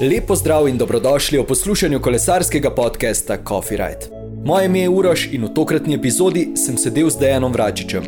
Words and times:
Lepo 0.00 0.36
zdrav 0.36 0.68
in 0.68 0.78
dobrodošli 0.78 1.38
v 1.38 1.46
poslušanju 1.46 2.00
kolesarskega 2.00 2.70
podcasta 2.70 3.36
Coffee 3.48 3.76
Ride. 3.76 4.06
Moje 4.44 4.66
ime 4.66 4.80
je 4.80 4.88
Uroš 4.88 5.28
in 5.32 5.44
v 5.44 5.48
tokratni 5.54 5.94
epizodi 5.94 6.52
sem 6.54 6.76
sedel 6.78 7.10
z 7.10 7.18
Dejanom 7.18 7.52
Vračičem. 7.52 8.04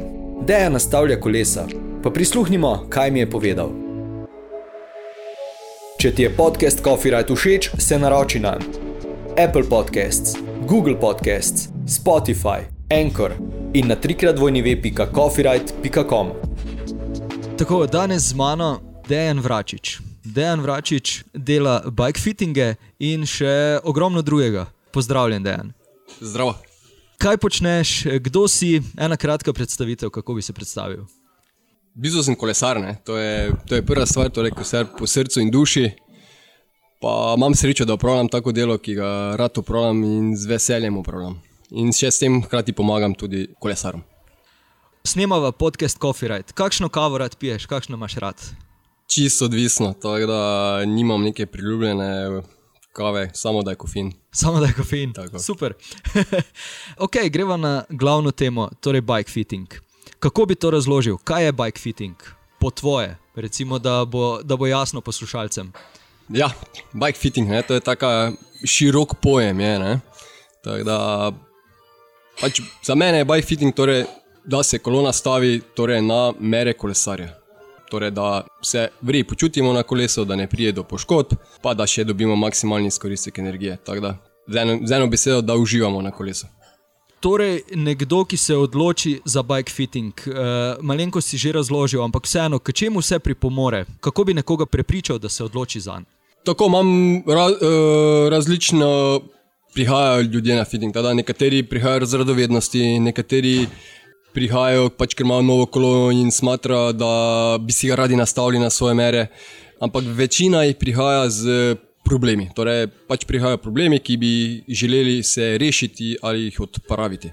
Dejan 0.47 0.73
nastavlja 0.73 1.21
kolesa, 1.21 1.67
pa 2.03 2.11
prisluhnimo, 2.11 2.87
kaj 2.89 3.11
mi 3.11 3.19
je 3.19 3.31
povedal. 3.31 3.73
Če 5.99 6.15
ti 6.15 6.23
je 6.23 6.31
podcast 6.31 6.85
Coffee 6.85 7.11
Ride 7.11 7.35
všeč, 7.35 7.71
se 7.79 7.99
naroči 7.99 8.39
na 8.39 8.55
Apple 9.35 9.67
Podcasts, 9.71 10.39
Google 10.69 10.95
Podcasts, 11.01 11.69
Spotify, 11.87 12.71
Anchor 12.91 13.35
in 13.75 13.91
na 13.91 13.97
trikrat 13.97 14.39
vojni 14.39 14.63
web.coffeeride.com. 14.63 16.31
Tako, 17.59 17.87
danes 17.87 18.23
z 18.23 18.35
mano 18.35 18.79
Dejan 19.09 19.41
Vračič. 19.41 20.10
Dejan 20.31 20.61
Vračič 20.61 21.25
dela 21.35 21.81
bike 21.91 22.21
fittinge 22.21 22.75
in 22.99 23.27
še 23.27 23.81
ogromno 23.83 24.23
drugega. 24.23 24.69
Pozdravljen, 24.95 25.43
Dejan. 25.43 25.73
Zdravo. 26.21 26.55
Kaj 27.21 27.37
počneš, 27.43 27.91
kdo 28.25 28.47
si, 28.49 28.79
ena 28.99 29.17
kratka 29.17 29.53
predstavitev, 29.53 30.11
kako 30.11 30.39
bi 30.39 30.43
se 30.43 30.55
predstavil? 30.57 31.03
Bizo 31.95 32.23
sem 32.23 32.37
kolesar, 32.39 32.81
ne? 32.81 32.95
to 33.05 33.19
je, 33.19 33.51
to 33.69 33.75
je 33.75 33.85
prva 33.87 34.07
stvar, 34.07 34.31
torej 34.31 34.55
kolesar 34.55 34.87
po 34.97 35.07
srcu 35.07 35.43
in 35.43 35.51
duši. 35.51 35.91
Pa 37.01 37.35
imam 37.37 37.55
srečo, 37.55 37.85
da 37.85 37.97
upravljam 37.99 38.29
tako 38.29 38.53
delo, 38.53 38.79
ki 38.79 38.95
ga 38.95 39.35
rad 39.37 39.59
upravljam 39.59 40.03
in 40.05 40.33
z 40.37 40.47
veseljem 40.47 40.97
upravljam. 41.01 41.39
In 41.71 41.93
še 41.97 42.11
s 42.11 42.23
tem 42.23 42.41
hkrati 42.45 42.77
pomagam 42.77 43.15
tudi 43.15 43.49
kolesarom. 43.61 44.03
Snemava 45.05 45.53
podcast 45.53 45.99
Coffee 45.99 46.29
Ride. 46.29 46.53
Kakšno 46.55 46.89
kavo 46.93 47.19
rad 47.19 47.37
piješ, 47.41 47.67
kakšno 47.67 47.97
imaš 47.97 48.19
rad? 48.21 48.51
Čisto 49.15 49.45
odvisno, 49.45 49.93
tako 49.93 50.27
da 50.27 50.85
nimam 50.87 51.23
neke 51.23 51.47
priljubljene 51.47 52.43
kave, 52.93 53.31
samo 53.35 53.63
da 53.63 53.71
je 53.71 53.77
kofein. 53.77 54.13
Samo 54.33 54.61
da 54.61 54.67
je 54.67 54.73
kofein. 54.73 55.13
Tako. 55.13 55.39
Super. 55.39 55.73
ok, 57.05 57.17
greva 57.31 57.57
na 57.57 57.85
glavno 57.89 58.31
temo, 58.31 58.71
torej 58.81 59.01
bike 59.01 59.31
fitting. 59.31 59.69
Kako 60.19 60.47
bi 60.47 60.55
to 60.55 60.71
razložil? 60.71 61.17
Kaj 61.25 61.45
je 61.45 61.53
bike 61.53 61.81
fitting? 61.81 62.17
Po 62.61 62.71
tvoje, 62.71 63.17
recimo, 63.35 63.79
da 63.79 64.05
bo, 64.05 64.43
da 64.43 64.57
bo 64.57 64.67
jasno 64.67 65.01
poslušalcem. 65.01 65.73
Ja, 66.29 66.51
bike 66.93 67.19
fitting, 67.19 67.49
ne? 67.49 67.63
to 67.63 67.75
je 67.75 67.81
tako 67.81 68.33
širok 68.65 69.15
pojem. 69.23 69.61
Je, 69.61 69.79
ne? 69.79 70.01
Tako 70.65 70.85
da, 70.85 71.33
pač 72.41 72.61
za 72.83 72.95
mene 72.95 73.19
je 73.19 73.25
bike 73.25 73.47
fitting, 73.47 73.75
torej, 73.75 74.05
da 74.45 74.63
se 74.63 74.79
kolona 74.79 75.13
stavi 75.13 75.61
torej, 75.75 76.03
na 76.03 76.33
mere 76.39 76.73
kolesarja. 76.73 77.40
Torej, 77.91 78.11
da 78.11 78.47
se 78.63 78.89
vri 79.03 79.25
počutimo 79.25 79.73
na 79.73 79.83
kolesu, 79.83 80.25
da 80.25 80.37
ne 80.37 80.47
pride 80.47 80.73
do 80.73 80.85
poškodb, 80.85 81.35
pa 81.63 81.75
da 81.75 81.87
še 81.87 82.05
dobimo 82.05 82.37
maksimalni 82.37 82.87
izkoristek 82.87 83.39
energije. 83.39 83.77
Tako 83.85 84.01
da, 84.01 84.15
z 84.47 84.63
eno, 84.63 84.79
z 84.87 84.97
eno 84.97 85.07
besedo, 85.07 85.41
da 85.43 85.57
uživamo 85.57 86.03
na 86.03 86.11
kolesu. 86.11 86.47
Torej, 87.21 87.61
nekdo, 87.77 88.23
ki 88.25 88.37
se 88.37 88.57
odloči 88.57 89.19
za 89.25 89.43
bike 89.43 89.73
fitting, 89.73 90.23
uh, 90.27 90.79
malenko 90.81 91.21
si 91.21 91.39
že 91.39 91.53
razložil, 91.53 92.01
ampak 92.03 92.25
vseeno, 92.25 92.59
k 92.59 92.73
čemu 92.73 93.03
vse 93.03 93.19
pripomore, 93.19 93.85
kako 94.01 94.25
bi 94.25 94.35
nekoga 94.35 94.67
prepričal, 94.67 95.19
da 95.19 95.29
se 95.29 95.45
odloči 95.45 95.81
za 95.81 95.99
njega. 95.99 96.09
Tako 96.45 96.67
imam 96.67 96.89
ra, 97.27 97.47
uh, 97.47 98.29
različno 98.31 99.21
prihajajo 99.75 100.23
ljudje 100.23 100.57
na 100.57 100.65
fitting. 100.65 100.95
Tada 100.95 101.15
nekateri 101.15 101.63
prihajajo 101.63 102.07
z 102.07 102.15
radovednosti, 102.15 102.99
nekateri 102.99 103.67
prihajajo 104.35 104.91
pač, 104.95 105.15
ker 105.15 105.27
imajo 105.27 105.43
novo 105.43 105.67
kolo 105.67 106.11
in 106.15 106.31
smatrajo, 106.31 106.93
da 106.93 107.13
bi 107.61 107.73
si 107.73 107.91
ga 107.91 108.01
radi 108.03 108.17
nastavili 108.17 108.59
na 108.63 108.71
svoje 108.71 108.95
mere. 108.95 109.27
Ampak 109.81 110.05
večina 110.05 110.65
jih 110.65 110.77
prihaja 110.77 111.29
z 111.31 111.77
problemi. 112.05 112.49
Torej, 112.55 112.89
pač 113.09 113.25
prihajajo 113.29 113.61
problemi, 113.63 114.01
ki 114.01 114.17
bi 114.17 114.33
želeli 114.69 115.23
se 115.23 115.59
rešiti 115.59 116.17
ali 116.23 116.49
jih 116.49 116.61
odpraviti. 116.61 117.33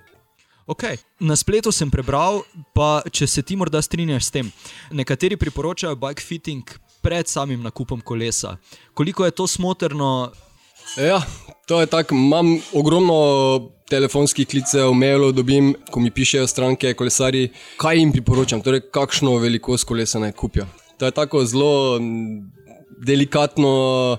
Okay. 0.68 0.98
Na 1.20 1.36
spletu 1.36 1.72
sem 1.72 1.88
prebral, 1.88 2.42
pa 2.76 3.00
če 3.08 3.28
se 3.28 3.42
ti 3.42 3.56
morda 3.56 3.80
strinjaš 3.82 4.28
s 4.28 4.34
tem. 4.36 4.50
Nekateri 4.92 5.38
priporočajo 5.40 5.96
bike 5.96 6.22
fitting 6.22 6.68
pred 7.02 7.28
samim 7.28 7.64
nakupom 7.64 8.02
kolesa. 8.02 8.58
Koliko 8.94 9.26
je 9.26 9.32
to 9.32 9.48
smotrno? 9.48 10.32
Ja, 11.00 11.22
to 11.68 11.80
je 11.80 11.88
tako. 11.88 12.16
Imam 12.16 12.58
ogromno 12.74 13.77
telefonskih 13.90 14.48
klicev, 14.48 14.92
mailov, 14.94 15.32
dobim, 15.38 15.72
ko 15.92 16.02
mi 16.04 16.12
pišejo 16.12 16.48
stranke, 16.48 16.94
kolesari, 16.98 17.48
kaj 17.80 18.00
jim 18.00 18.12
priporočam, 18.12 18.62
torej 18.62 18.88
kakšno 18.94 19.38
velikost 19.40 19.88
kolesa 19.88 20.20
naj 20.20 20.36
kupijo. 20.36 20.68
To 20.98 21.06
je 21.06 21.16
tako 21.16 21.46
zelo 21.46 22.00
delikatno, 23.06 24.18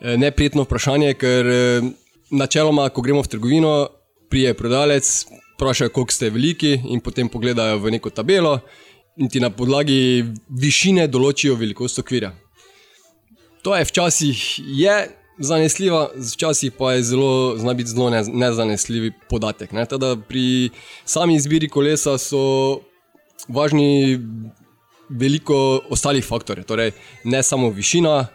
eh, 0.00 0.16
neprijetno 0.16 0.64
vprašanje, 0.66 1.14
ker 1.14 1.46
eh, 1.46 1.90
načeloma, 2.30 2.88
ko 2.88 3.02
gremo 3.02 3.22
v 3.22 3.28
trgovino, 3.28 3.74
prije 4.30 4.54
prodalec, 4.54 5.26
vprašajo, 5.54 5.90
koliko 5.90 6.12
ste 6.12 6.30
veliki 6.30 6.80
in 6.88 7.00
potem 7.00 7.28
pogledajo 7.28 7.78
v 7.78 7.90
neko 7.90 8.10
tabelo 8.10 8.60
in 9.16 9.28
ti 9.28 9.40
na 9.40 9.50
podlagi 9.50 10.24
višine 10.48 11.06
določijo 11.06 11.54
velikost 11.54 11.98
okvirja. 11.98 12.32
To 13.62 13.76
je 13.76 13.84
včasih 13.84 14.60
je 14.66 15.19
zanesljiva, 15.40 16.10
včasih 16.34 16.72
pa 16.78 16.92
je 16.92 17.02
zelo, 17.02 17.56
zna 17.58 17.74
biti 17.74 17.90
zelo 17.90 18.10
ne, 18.10 18.22
nezanesljiv 18.28 19.12
podatek. 19.28 19.72
Ne? 19.72 19.86
Teda 19.86 20.16
pri 20.28 20.70
sami 21.04 21.34
izbiri 21.34 21.68
kolesa 21.68 22.18
so 22.18 22.80
važni 23.48 24.20
veliko 25.10 25.80
ostalih 25.90 26.24
faktorjev, 26.24 26.68
torej 26.68 26.92
ne 27.24 27.42
samo 27.42 27.70
višina, 27.70 28.26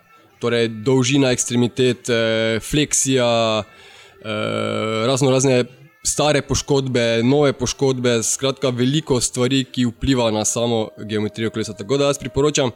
torej 0.42 0.68
dolžina 0.68 1.32
ekstremitet, 1.32 2.10
eh, 2.10 2.60
fleksija, 2.60 3.64
eh, 3.64 5.06
razno 5.08 5.32
razne 5.32 5.64
stare 6.06 6.42
poškodbe, 6.42 7.24
nove 7.24 7.54
poškodbe, 7.54 8.24
skratka, 8.24 8.70
veliko 8.70 9.22
stvari, 9.22 9.64
ki 9.64 9.86
vplivajo 9.86 10.32
na 10.32 10.46
samo 10.46 10.90
geometrijo 10.98 11.50
kolesa. 11.50 11.74
Tako 11.74 11.98
da 11.98 12.12
jaz 12.12 12.20
priporočam 12.22 12.72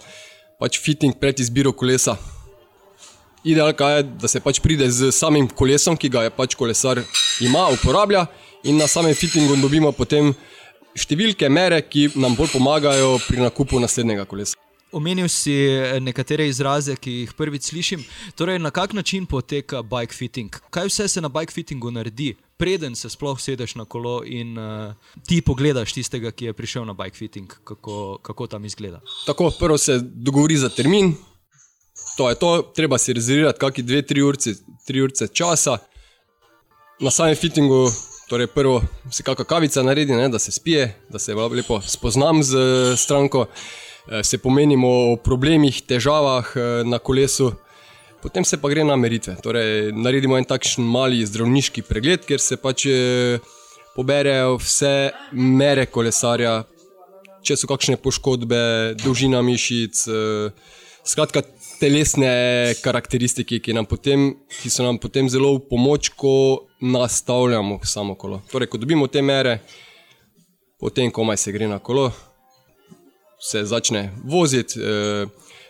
pač 0.60 0.80
fitting 0.82 1.20
pred 1.20 1.40
izbiro 1.40 1.72
kolesa. 1.72 2.18
Idealno 3.44 3.90
je, 3.90 4.04
da 4.04 4.28
se 4.28 4.40
pač 4.40 4.60
pride 4.60 4.90
z 4.92 5.12
samim 5.12 5.48
kolesom, 5.48 5.98
ki 5.98 6.10
ga 6.10 6.26
je 6.28 6.36
pač 6.36 6.56
kolesar 6.60 7.00
ima, 7.40 7.70
uporablja, 7.74 8.26
in 8.64 8.78
na 8.78 8.88
samem 8.88 9.16
fittingu 9.16 9.56
dobimo 9.62 9.92
potem 9.96 10.34
številke, 10.98 11.48
mere, 11.50 11.80
ki 11.82 12.10
nam 12.20 12.36
bolj 12.36 12.52
pomagajo 12.58 13.16
pri 13.28 13.46
nakupu 13.46 13.80
naslednjega 13.80 14.28
kolesa. 14.28 14.60
Omenil 14.92 15.30
si 15.30 15.54
eh, 15.54 16.00
nekatere 16.02 16.48
izraze, 16.50 16.96
ki 16.98 17.12
jih 17.22 17.34
prvič 17.38 17.70
slišim. 17.70 18.04
Torej, 18.36 18.58
na 18.60 18.72
kak 18.74 18.96
način 18.98 19.28
poteka 19.30 19.84
bike 19.86 20.18
fitting? 20.18 20.56
Kaj 20.74 20.90
vse 20.90 21.08
se 21.08 21.22
na 21.22 21.30
bike 21.30 21.54
fittingu 21.54 21.92
naredi, 21.94 22.34
preden 22.58 22.96
se 22.98 23.10
sploh 23.10 23.38
sedeš 23.40 23.78
na 23.78 23.86
kolo 23.86 24.24
in 24.26 24.58
uh, 24.58 24.96
ti 25.28 25.44
pogledaš 25.46 25.94
tistega, 25.94 26.34
ki 26.34 26.50
je 26.50 26.58
prišel 26.58 26.90
na 26.90 26.98
bike 26.98 27.18
fitting, 27.18 27.54
kako, 27.64 28.18
kako 28.26 28.48
tam 28.48 28.66
izgleda? 28.66 29.00
Tako, 29.30 29.52
prvo 29.60 29.78
se 29.78 30.00
dogovori 30.02 30.58
za 30.58 30.74
termin, 30.74 31.14
to 32.20 32.30
je 32.30 32.36
to, 32.36 32.62
treba 32.76 32.98
si 33.00 33.14
rezervirati 33.16 33.60
kakšne 33.60 33.84
dve, 33.88 34.02
tri 34.04 34.22
urce, 34.22 34.52
tri 34.84 35.00
urce 35.00 35.30
časa. 35.32 35.78
Na 37.00 37.12
samem 37.16 37.36
fittingu, 37.40 37.86
torej 38.28 38.50
prvo 38.52 38.82
si 39.08 39.24
kakšna 39.24 39.46
kavica 39.48 39.84
naredi, 39.88 40.18
ne, 40.20 40.28
da 40.28 40.40
se 40.40 40.52
spije, 40.52 40.90
da 41.10 41.20
se 41.20 41.36
lepo 41.36 41.80
spoznam 41.82 42.44
z 42.44 42.60
stranko. 43.00 43.46
Eh, 44.12 44.24
se 44.24 44.38
pomenimo 44.38 44.90
o 45.12 45.16
problemih, 45.16 45.80
težavah 45.86 46.52
eh, 46.56 46.84
na 46.84 47.00
kolesu, 47.00 47.54
potem 48.22 48.44
se 48.44 48.58
pa 48.58 48.68
gre 48.70 48.84
na 48.84 48.96
meritve. 49.00 49.38
Torej, 49.40 49.94
naredimo 49.96 50.36
en 50.38 50.44
takšen 50.50 50.84
mali 50.84 51.24
zdravniški 51.24 51.86
pregled, 51.88 52.28
kjer 52.28 52.44
se 52.44 52.58
pač 52.60 52.88
eh, 52.92 53.40
poberejo 53.96 54.58
vse 54.60 55.12
mere 55.32 55.88
kolesarja, 55.88 56.66
če 57.48 57.56
so 57.56 57.72
kakšne 57.72 57.96
poškodbe, 58.04 58.60
dolžina 59.00 59.40
mišic, 59.46 60.02
skratka, 61.08 61.44
telesne 61.80 62.32
karakteristike, 62.84 63.60
ki, 63.64 63.76
potem, 63.90 64.32
ki 64.62 64.70
so 64.70 64.84
nam 64.84 65.00
potem 65.00 65.30
zelo 65.30 65.56
v 65.58 65.66
pomoč, 65.70 66.10
ko 66.16 66.68
nastavljamo 66.82 67.80
samo 67.84 68.16
kolo. 68.16 68.42
Torej, 68.52 68.68
ko 68.68 68.78
dobimo 68.78 69.08
te 69.08 69.22
mere, 69.22 69.60
potem 70.80 71.12
komaj 71.12 71.38
se 71.38 71.52
gre 71.52 71.68
na 71.68 71.80
kolo 71.80 72.12
se 73.40 73.66
začne 73.66 74.14
voziti. 74.24 74.80
Eh, 74.80 75.26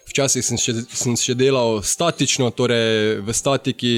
včasih 0.09 0.41
sem 0.45 0.57
še, 0.57 0.73
sem 0.89 1.13
še 1.13 1.35
delal 1.37 1.83
statično, 1.85 2.49
torej 2.49 3.21
v 3.21 3.33
statiki 3.33 3.93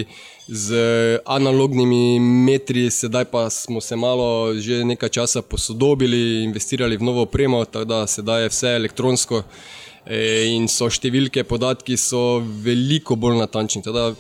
z 0.52 0.76
analognimi 1.24 2.20
metri, 2.20 2.90
sedaj 2.92 3.30
pa 3.32 3.46
smo 3.50 3.80
se 3.80 3.96
malo 3.96 4.52
že 4.60 4.84
nekaj 4.84 5.10
časa 5.10 5.42
posodobili, 5.42 6.44
investirali 6.44 7.00
v 7.00 7.08
novo 7.08 7.24
opremo, 7.24 7.64
tako 7.64 7.88
da 7.88 8.08
sedaj 8.08 8.44
je 8.44 8.52
vse 8.52 8.76
elektronsko 8.76 9.40
eh, 9.40 9.72
in 10.10 10.68
so 10.68 10.90
številke, 10.90 11.44
podatki 11.46 11.98
so 11.98 12.42
veliko 12.42 13.16
bolj 13.16 13.38
natančni. 13.42 13.84
Teda, 13.86 14.12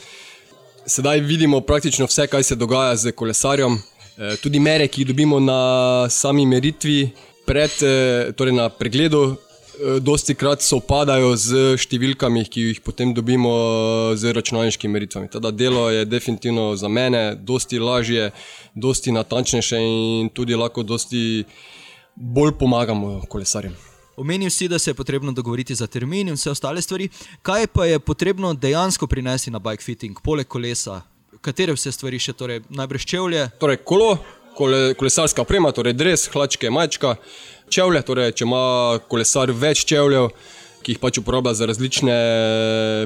sedaj 0.86 1.24
vidimo 1.26 1.62
praktično 1.66 2.08
vse, 2.10 2.28
kaj 2.30 2.44
se 2.44 2.56
dogaja 2.56 2.96
z 2.96 3.12
kolesarjem, 3.12 3.78
eh, 4.18 4.36
tudi 4.42 4.60
mere, 4.60 4.88
ki 4.88 5.02
jih 5.02 5.08
dobimo 5.14 5.40
na 5.40 6.10
sami 6.10 6.46
meritvi 6.46 7.12
pred, 7.46 7.72
eh, 7.82 8.32
torej 8.38 8.54
na 8.54 8.70
pregledu 8.70 9.38
dosti 10.00 10.36
krat 10.36 10.62
sopadajo 10.62 11.36
z 11.36 11.76
številkami, 11.80 12.46
ki 12.46 12.66
jih 12.68 12.82
potem 12.86 13.14
dobimo 13.18 14.14
z 14.16 14.34
računalniškimi 14.34 14.94
meritvami. 14.94 15.32
Teda 15.32 15.52
delo 15.52 15.90
je 15.90 16.06
definitivno 16.06 16.76
za 16.76 16.88
mene 16.88 17.36
dosti 17.36 17.80
lažje, 17.80 18.32
dosti 18.76 19.12
natančnejše 19.12 19.80
in 19.82 20.30
tudi 20.30 20.56
lahko 20.56 20.84
dosti 20.84 21.46
bolj 22.16 22.58
pomagamo 22.60 23.22
kolesarjem. 23.30 23.91
Omenil 24.16 24.50
si, 24.50 24.68
da 24.68 24.80
se 24.80 24.90
je 24.90 24.94
potrebno 24.94 25.32
dogovoriti 25.32 25.76
za 25.76 25.88
termin 25.88 26.28
in 26.28 26.36
vse 26.36 26.52
ostale 26.52 26.82
stvari. 26.82 27.10
Kaj 27.42 27.68
pa 27.68 27.86
je 27.86 28.00
potrebno 28.00 28.54
dejansko 28.54 29.08
prinesti 29.08 29.52
na 29.52 29.60
bike 29.60 29.84
fitting, 29.84 30.20
poleg 30.24 30.48
kolesa? 30.48 31.02
Katere 31.42 31.74
vse 31.74 31.92
stvari 31.92 32.20
še, 32.20 32.34
torej 32.34 32.62
najbrž 32.70 33.06
čevlje? 33.08 33.48
Torej, 33.60 33.80
kolo, 33.88 34.18
kole, 34.58 34.94
kolesarska 35.00 35.42
oprema, 35.42 35.72
torej 35.72 35.96
dres, 35.98 36.28
hlačke, 36.34 36.70
mačka, 36.70 37.16
čevlje. 37.72 38.04
Torej, 38.08 38.34
če 38.36 38.46
ima 38.46 38.66
kolesar 39.10 39.54
več 39.56 39.86
čevljev, 39.90 40.30
ki 40.82 40.96
jih 40.96 41.02
pač 41.02 41.20
uporablja 41.22 41.54
za 41.58 41.70
različne 41.70 42.18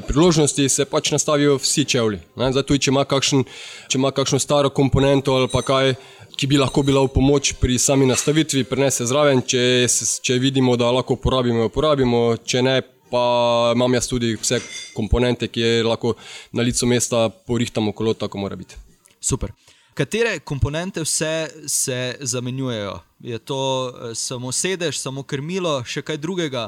priložnosti, 0.08 0.68
se 0.68 0.84
pač 0.88 1.12
nastavijo 1.14 1.58
vsi 1.60 1.84
čevlji. 1.84 2.20
Zato, 2.56 2.76
če 2.76 2.92
ima, 2.92 3.04
kakšen, 3.08 3.44
če 3.88 4.00
ima 4.00 4.12
kakšno 4.16 4.40
staro 4.42 4.72
komponento 4.74 5.36
ali 5.36 5.50
pa 5.52 5.62
kaj, 5.64 5.94
ki 6.36 6.46
bi 6.46 6.58
lahko 6.60 6.82
bila 6.82 7.00
v 7.04 7.12
pomoč 7.12 7.54
pri 7.60 7.78
sami 7.78 8.06
nastavitvi, 8.06 8.64
prenese 8.68 9.06
zraven, 9.08 9.40
če, 9.40 9.88
če 10.22 10.36
vidimo, 10.40 10.76
da 10.76 10.90
lahko 10.92 11.16
uporabimo, 11.16 11.70
uporabimo, 11.70 12.22
če 12.44 12.62
ne. 12.62 12.76
Pa 13.06 13.70
imam 13.70 13.94
jaz 13.94 14.08
tudi 14.10 14.32
vse 14.34 14.58
komponente, 14.90 15.46
ki 15.46 15.60
je 15.62 15.84
lahko 15.86 16.16
na 16.50 16.64
licu 16.66 16.88
mesta 16.90 17.28
porihtamo 17.30 17.92
kolo, 17.94 18.16
tako 18.18 18.40
mora 18.42 18.58
biti. 18.58 18.74
Super. 19.22 19.52
Katere 19.94 20.40
komponente 20.42 21.04
vse 21.06 21.46
se 21.70 22.16
zamenjujejo? 22.20 22.96
Je 23.22 23.38
to 23.38 23.60
uh, 23.86 24.10
samo 24.14 24.50
sedež, 24.52 24.98
samo 24.98 25.22
krmilo, 25.22 25.78
še 25.86 26.02
kaj 26.02 26.18
drugega? 26.18 26.64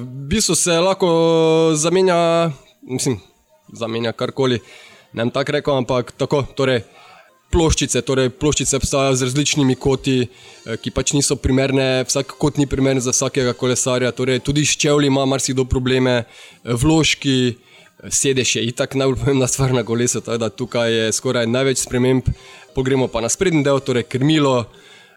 V 0.00 0.08
bistvu 0.32 0.56
se 0.56 0.78
lahko 0.80 1.10
zamenja, 1.76 2.16
mislim, 2.88 3.20
zamenja 3.76 4.14
karkoli. 4.16 4.62
Ne 5.12 5.26
vem 5.26 5.34
tako 5.36 5.58
rekel, 5.58 5.76
ampak 5.84 6.16
tako. 6.16 6.42
Torej, 6.56 6.80
ploščice, 7.52 8.02
torej 8.04 8.30
ploščice 8.36 8.76
obstajajo 8.76 9.16
z 9.16 9.28
različnimi 9.28 9.76
koti, 9.80 10.18
eh, 10.22 10.76
ki 10.76 10.90
pač 10.90 11.14
niso 11.16 11.36
primerne, 11.36 12.04
vsak 12.08 12.36
kot 12.38 12.58
ni 12.58 12.66
primeren 12.66 13.00
za 13.00 13.14
vsakega 13.14 13.52
kolesarja. 13.52 14.12
Torej, 14.12 14.40
tudi 14.44 14.66
s 14.66 14.76
čevlji 14.76 15.06
ima 15.06 15.24
marsikdo 15.26 15.64
probleme, 15.64 16.24
eh, 16.24 16.72
vložki 16.72 17.56
sedež 18.06 18.56
je 18.56 18.62
itak 18.68 18.94
najbolj 18.94 19.18
pomembna 19.22 19.46
stvar 19.46 19.72
na 19.74 19.82
kolesu, 19.84 20.20
tako 20.20 20.38
da 20.38 20.48
tukaj 20.48 20.92
je 20.92 21.12
skoraj 21.12 21.46
največ 21.46 21.78
sprememb. 21.86 22.22
Pogremo 22.74 23.08
pa 23.08 23.20
na 23.20 23.28
sprednji 23.28 23.64
del, 23.64 23.80
torej 23.80 24.06
krmilo, 24.06 24.68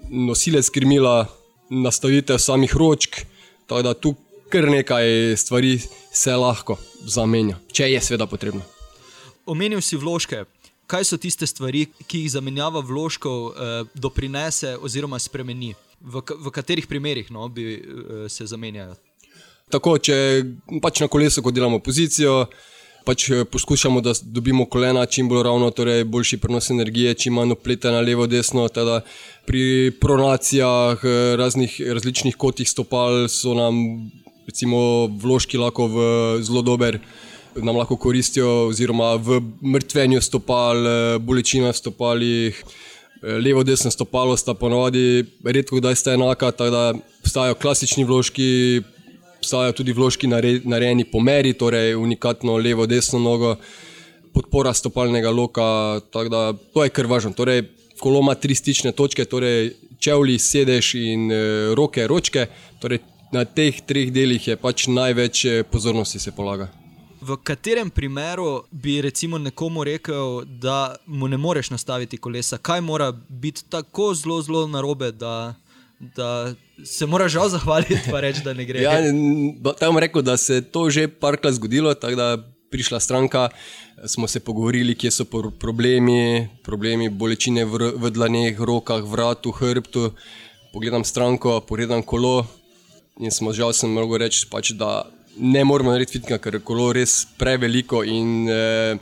nosilec 0.09 0.69
krmila, 0.69 1.27
nastavitev 1.69 2.39
samih 2.39 2.73
ročk, 2.75 3.21
tako 3.67 3.81
da 3.81 3.93
tu 3.93 4.15
kar 4.51 4.67
nekaj 4.67 5.37
stvari 5.37 5.79
se 6.11 6.33
lahko 6.35 6.75
zamenja, 7.07 7.59
če 7.71 7.91
je 7.91 8.01
seveda 8.01 8.27
potrebno. 8.27 8.65
Omenil 9.45 9.81
si 9.81 9.95
vložke. 9.95 10.43
Kaj 10.91 11.05
so 11.07 11.17
tiste 11.17 11.47
stvari, 11.47 11.85
ki 12.07 12.25
jih 12.25 12.33
zamenjava 12.33 12.81
vložkov 12.83 13.39
eh, 13.47 13.69
doprinese 13.95 14.75
oziroma 14.75 15.19
spremeni? 15.23 15.71
V, 16.01 16.19
v 16.19 16.51
katerih 16.51 16.87
primerih 16.89 17.31
no, 17.31 17.47
bi 17.47 17.77
eh, 17.77 18.27
se 18.29 18.45
zamenjali? 18.49 18.97
Tako, 19.71 19.95
če 20.03 20.15
pač 20.83 20.99
na 20.99 21.07
kolesu, 21.07 21.39
ko 21.39 21.53
delamo 21.55 21.79
pozicijo, 21.79 22.49
pač 23.07 23.29
eh, 23.31 23.45
poskušamo, 23.47 24.01
da 24.03 24.11
dobimo 24.19 24.65
kolena 24.67 25.05
čim 25.05 25.29
bolj 25.31 25.45
ravno, 25.47 25.71
torej 25.71 26.03
boljši 26.03 26.41
prenos 26.43 26.69
energije, 26.75 27.15
čim 27.23 27.39
manj 27.39 27.55
opleta 27.55 27.93
na 27.95 28.03
levo, 28.03 28.27
desno. 28.27 28.67
Teda 28.67 28.99
pri 29.47 29.93
pronacijah, 30.01 30.99
eh, 31.07 31.35
raznih 31.39 31.79
različnih 31.87 32.35
kotih 32.35 32.69
stopal 32.69 33.29
so 33.31 33.55
nam 33.55 33.79
recimo 34.45 35.07
vložki 35.23 35.57
lahko 35.61 35.87
v 35.87 35.97
zelo 36.43 36.61
dober. 36.61 36.99
Nam 37.55 37.75
lahko 37.75 37.97
koristijo, 37.99 38.67
oziroma 38.69 39.15
v 39.15 39.41
mrtvenju 39.61 40.21
stopal, 40.21 40.87
eh, 40.87 41.17
bolečina 41.19 41.69
v 41.69 41.75
stopalih, 41.75 42.63
levo, 43.21 43.63
desno 43.63 43.91
stopalo 43.91 44.37
sta 44.37 44.53
ponovadi, 44.53 45.25
redko 45.45 45.77
kdaj 45.77 45.95
sta 45.95 46.13
enaka, 46.13 46.51
tako 46.51 46.71
da 46.71 46.93
obstajajo 47.21 47.55
klasični 47.55 48.03
vložki, 48.03 48.81
obstajajo 49.37 49.75
tudi 49.77 49.93
vložki 49.93 50.27
narejeni 50.27 51.05
po 51.11 51.19
meri, 51.19 51.53
torej 51.53 51.95
unikatno 51.95 52.57
levo, 52.57 52.85
desno 52.85 53.19
nogo, 53.19 53.55
podpora 54.33 54.73
stopalnega 54.73 55.29
loka. 55.29 55.99
Da, 56.29 56.53
to 56.73 56.83
je 56.83 56.89
kar 56.89 57.07
važno. 57.07 57.33
Torej, 57.37 57.63
kolo 57.99 58.19
ima 58.19 58.35
tri 58.35 58.55
stične 58.55 58.91
točke, 58.91 59.25
torej 59.25 59.73
čevlji, 60.01 60.39
sedež 60.39 60.93
in 60.97 61.31
e, 61.31 61.41
roke, 61.77 62.07
ročke. 62.07 62.47
Torej, 62.81 63.03
na 63.33 63.45
teh 63.45 63.81
treh 63.85 64.09
delih 64.13 64.47
je 64.47 64.57
pač 64.57 64.87
največ 64.87 65.45
pozornosti 65.71 66.19
se 66.19 66.31
polaga. 66.31 66.80
V 67.21 67.37
katerem 67.43 67.89
primeru 67.89 68.63
bi 68.71 69.01
recimo 69.01 69.37
nekomu 69.37 69.83
rekel, 69.83 70.41
da 70.45 70.95
mu 71.05 71.27
ne 71.27 71.37
moreš 71.37 71.69
nastaviti 71.69 72.17
kolesa? 72.17 72.57
Kaj 72.57 72.81
mora 72.81 73.11
biti 73.29 73.63
tako 73.69 74.13
zelo, 74.13 74.41
zelo 74.41 74.67
narobe, 74.67 75.11
da, 75.11 75.53
da 75.99 76.53
se 76.85 77.05
mora 77.05 77.27
žal 77.27 77.49
zahvaliti, 77.49 77.99
pa 78.11 78.19
reči, 78.19 78.41
da 78.43 78.53
ne 78.53 78.65
gre. 78.65 78.81
ja, 78.87 78.97
tam 79.79 79.97
rekel, 79.97 80.21
da 80.21 80.37
se 80.37 80.53
je 80.53 80.61
to 80.61 80.89
že 80.89 81.07
parkrat 81.07 81.53
zgodilo, 81.53 81.93
tako 81.93 82.15
da 82.15 82.37
prišla 82.71 82.99
stranka, 82.99 83.49
smo 84.07 84.27
se 84.27 84.39
pogovorili, 84.39 84.95
kje 84.95 85.11
so 85.11 85.25
problemi, 85.59 86.47
problemi 86.63 87.09
bolečine 87.09 87.65
v, 87.65 87.91
v 87.95 88.09
dlaneh, 88.09 88.59
rokah, 88.59 89.03
vratu, 89.03 89.51
hrbtu. 89.51 90.11
Pogledam 90.73 91.03
stranko, 91.03 91.59
pogledam 91.67 92.01
kolo 92.01 92.47
in 93.19 93.31
smo 93.31 93.53
žal 93.53 93.73
sem 93.73 93.91
mogel 93.91 94.23
reči, 94.23 94.47
pač, 94.49 94.71
da 94.71 95.03
ne 95.37 95.63
moremo 95.63 95.91
narediti 95.91 96.19
fitka, 96.19 96.37
ker 96.37 96.59
je 96.59 96.63
kolo 96.65 96.91
res 96.93 97.25
preveliko 97.37 98.03
in 98.03 98.49
eh, 98.49 98.97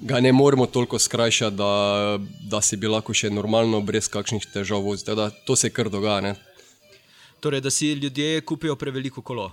ga 0.00 0.20
ne 0.20 0.32
moremo 0.32 0.66
toliko 0.66 0.98
skrajšati, 0.98 1.56
da, 1.56 2.18
da 2.50 2.60
se 2.62 2.76
bi 2.76 2.88
lahko 2.88 3.14
še 3.14 3.30
normalno, 3.30 3.80
brez 3.80 4.08
kakšnih 4.12 4.46
težav 4.52 4.84
vozil. 4.84 5.20
To 5.46 5.56
se 5.56 5.70
kar 5.70 5.90
dogaja. 5.92 6.20
Ne? 6.20 6.34
Torej, 7.40 7.60
da 7.60 7.70
si 7.70 7.92
ljudje 7.92 8.40
kupijo 8.40 8.76
preveliko 8.76 9.22
kolo. 9.22 9.52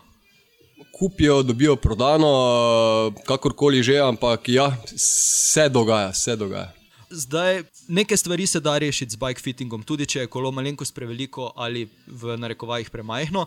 Kupijo, 0.94 1.44
dobijo 1.44 1.76
prodano, 1.76 3.14
kakorkoli 3.26 3.84
že, 3.84 4.00
ampak 4.02 4.50
ja, 4.50 4.72
vse 4.94 5.70
dogaja, 5.70 6.12
vse 6.12 6.36
dogaja. 6.36 6.72
Zdaj, 7.14 7.64
neke 7.88 8.18
stvari 8.18 8.48
se 8.48 8.60
da 8.60 8.78
rešiti 8.78 9.14
z 9.14 9.20
bike 9.22 9.42
fittingom, 9.42 9.84
tudi 9.86 10.06
če 10.10 10.26
je 10.26 10.32
kolo 10.34 10.52
malenkost 10.52 10.96
preveliko 10.96 11.52
ali 11.56 11.86
v 12.08 12.38
narekovajih 12.42 12.90
premajhno. 12.90 13.46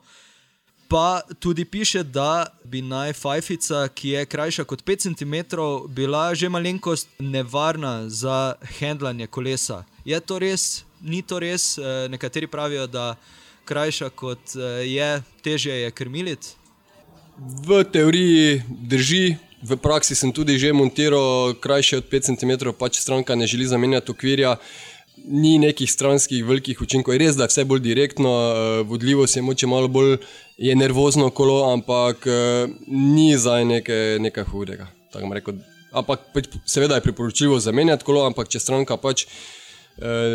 Pa 0.89 1.21
tudi 1.39 1.65
piše, 1.65 2.03
da 2.03 2.47
bi 2.65 2.83
naj 2.83 3.13
fajfica, 3.13 3.89
ki 3.89 4.09
je 4.09 4.27
krajša 4.27 4.65
kot 4.65 4.85
5 4.85 5.03
cm, 5.03 5.35
bila 5.89 6.35
že 6.35 6.49
malenkost 6.49 7.09
nevarna 7.19 8.09
za 8.09 8.55
handlanje 8.81 9.27
kolesa. 9.27 9.85
Je 10.05 10.21
to 10.21 10.39
res? 10.39 10.85
Ni 11.01 11.23
to 11.23 11.39
res? 11.39 11.79
Eh, 11.79 12.09
nekateri 12.09 12.47
pravijo, 12.47 12.87
da 12.87 13.17
krajša 13.65 14.11
kot 14.11 14.55
eh, 14.57 14.87
je, 14.87 15.23
težje 15.43 15.75
je 15.75 15.91
krmiliti? 15.91 16.55
V 17.39 17.85
teoriji 17.85 18.63
drži, 18.69 19.37
v 19.63 19.77
praksi 19.77 20.15
sem 20.15 20.33
tudi 20.33 20.59
že 20.59 20.73
montiral 20.73 21.55
krajše 21.61 21.99
od 21.99 22.07
5 22.11 22.31
cm, 22.31 22.53
pač 22.79 23.03
stranka 23.03 23.35
ne 23.35 23.47
želi 23.47 23.67
zamenjati 23.67 24.11
okvirja. 24.11 24.57
Ni 25.17 25.59
nekih 25.59 25.91
stranskih 25.91 26.45
velikih 26.45 26.81
učinkov, 26.81 27.15
je 27.15 27.19
res, 27.19 27.37
da 27.37 27.47
je 27.47 27.53
vse 27.55 27.65
bolj 27.65 27.81
direktno, 27.81 28.31
eh, 28.31 28.83
vodljivo 28.87 29.27
se 29.27 29.39
je 29.39 29.43
moče 29.43 29.67
malo 29.67 29.89
bolj, 29.89 30.19
je 30.57 30.77
nervozno 30.77 31.31
kolo, 31.31 31.73
ampak 31.73 32.27
eh, 32.27 32.69
ni 32.87 33.37
za 33.39 33.65
nekaj, 33.65 34.19
nekaj 34.19 34.45
hudega. 34.45 34.87
Ampak 35.93 36.21
seveda 36.67 36.95
je 36.95 37.01
priporočljivo 37.01 37.59
zamenjati 37.61 38.05
kolo, 38.05 38.27
ampak 38.27 38.49
če 38.49 38.61
stranka 38.61 38.97
pač 38.97 39.27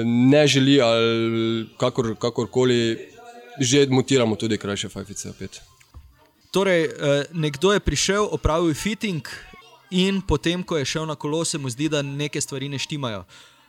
ne 0.06 0.48
želi 0.50 0.80
ali 0.82 1.68
kakor, 1.78 2.16
kakorkoli 2.18 3.12
že 3.60 3.88
montiramo 3.90 4.36
tudi 4.36 4.58
krajše 4.58 4.90
fajfice 4.90 5.30
opet. 5.30 5.62
Torej, 6.52 6.84
eh, 6.84 6.92
nekdo 7.32 7.72
je 7.72 7.80
prišel, 7.80 8.28
opravil 8.32 8.74
fitting 8.74 9.24
in 9.92 10.22
potem, 10.22 10.64
ko 10.64 10.78
je 10.78 10.86
šel 10.86 11.06
na 11.06 11.16
kolo, 11.16 11.46
se 11.46 11.58
mu 11.58 11.70
zdi, 11.70 11.90
da 11.90 12.02
neke 12.02 12.42
stvari 12.42 12.70
ne 12.70 12.80
štimajo. 12.80 13.24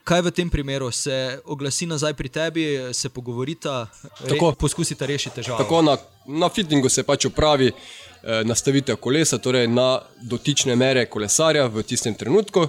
Kaj 0.04 0.20
v 0.20 0.30
tem 0.34 0.50
primeru 0.50 0.90
se 0.90 1.38
oglasi 1.44 1.86
nazaj 1.86 2.14
pri 2.14 2.28
tebi, 2.28 2.64
se 2.92 3.08
pogovorita, 3.08 3.86
tako, 4.28 4.50
re, 4.50 4.56
poskusita 4.58 5.06
rešiti 5.06 5.36
težavo? 5.36 5.58
Tako 5.62 5.82
na, 5.82 5.96
na 6.26 6.48
fittingu 6.48 6.88
se 6.88 7.04
pač 7.06 7.28
opravi 7.30 7.70
eh, 7.70 8.42
nastavitev 8.44 8.96
kolesa, 8.96 9.38
torej 9.38 9.68
na 9.70 10.00
dotične 10.22 10.76
mere 10.76 11.06
kolesarja 11.06 11.68
v 11.70 11.86
tistem 11.86 12.14
trenutku, 12.18 12.66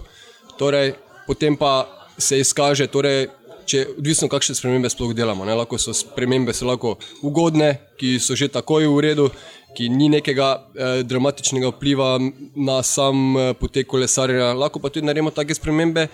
torej, 0.59 0.93
potem 1.27 1.57
pa 1.57 1.87
se 2.17 2.37
izkaže, 2.39 2.87
torej, 2.87 3.27
če 3.65 3.83
odvisno, 3.97 4.29
kakšne 4.29 4.55
spremembe 4.57 4.91
sploh 4.91 5.13
delamo. 5.15 5.45
Ne? 5.47 5.55
Lahko 5.57 5.79
so 5.81 5.93
spremembe 5.95 6.53
so 6.53 6.67
lahko 6.67 6.97
ugodne, 7.25 7.77
ki 7.99 8.17
so 8.21 8.37
že 8.37 8.51
takoj 8.51 8.85
v 8.91 9.03
redu, 9.07 9.29
ki 9.73 9.89
ni 9.89 10.09
nekega 10.13 10.49
eh, 10.53 11.01
dramatičnega 11.07 11.73
vpliva 11.73 12.17
na 12.55 12.81
sam 12.85 13.37
eh, 13.37 13.53
potek 13.57 13.89
kolesarja. 13.89 14.53
Lahko 14.53 14.83
pa 14.83 14.93
tudi 14.93 15.07
naredimo 15.07 15.33
take 15.33 15.55
spremembe, 15.57 16.07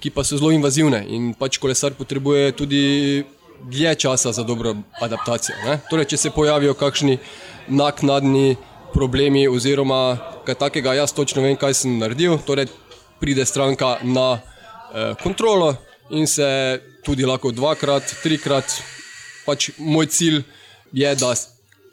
ki 0.00 0.10
pa 0.10 0.24
so 0.24 0.36
zelo 0.36 0.52
invazivne 0.52 1.04
in 1.08 1.32
pač 1.34 1.58
kolesar 1.58 1.94
potrebuje 1.96 2.52
tudi 2.52 3.24
dlje 3.64 3.94
časa 3.94 4.32
za 4.32 4.42
dobro 4.42 4.76
adaptacijo. 5.00 5.56
Ne? 5.64 5.78
Torej, 5.90 6.10
če 6.12 6.16
se 6.16 6.30
pojavijo 6.30 6.74
kakšni 6.74 7.18
naknadni 7.68 8.56
problemi, 8.92 9.46
oziroma 9.48 10.18
kaj 10.46 10.58
takega, 10.60 10.94
jaz 10.94 11.12
točno 11.12 11.42
vem, 11.42 11.56
kaj 11.56 11.74
sem 11.74 11.98
naredil. 11.98 12.38
Torej, 12.46 12.68
pride 13.20 13.46
stranka 13.46 13.96
na 14.02 14.36
eh, 14.36 15.14
kontrolo 15.22 15.74
in 16.10 16.26
se 16.26 16.80
tudi 17.04 17.26
lahko 17.26 17.52
dvakrat, 17.52 18.14
trikrat. 18.22 18.78
Pač 19.46 19.70
moj 19.78 20.06
cilj 20.10 20.42
je, 20.92 21.14
da 21.14 21.34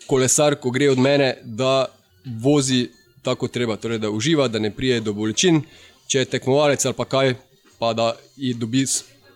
kolesar, 0.08 0.56
ko 0.60 0.72
gre 0.74 0.90
od 0.92 1.00
mene, 1.00 1.36
da 1.44 1.86
vozi 2.26 2.88
tako 3.24 3.48
treba, 3.48 3.78
torej, 3.78 4.02
da 4.04 4.10
uživa, 4.10 4.48
da 4.48 4.60
ne 4.60 4.72
prije 4.72 5.00
do 5.02 5.14
bolečin, 5.14 5.62
če 6.08 6.24
je 6.24 6.32
tekmovalec 6.34 6.86
ali 6.86 6.98
pa 6.98 7.06
kaj, 7.06 7.36
pa 7.84 7.94
da 7.94 8.16
dobi 8.56 8.86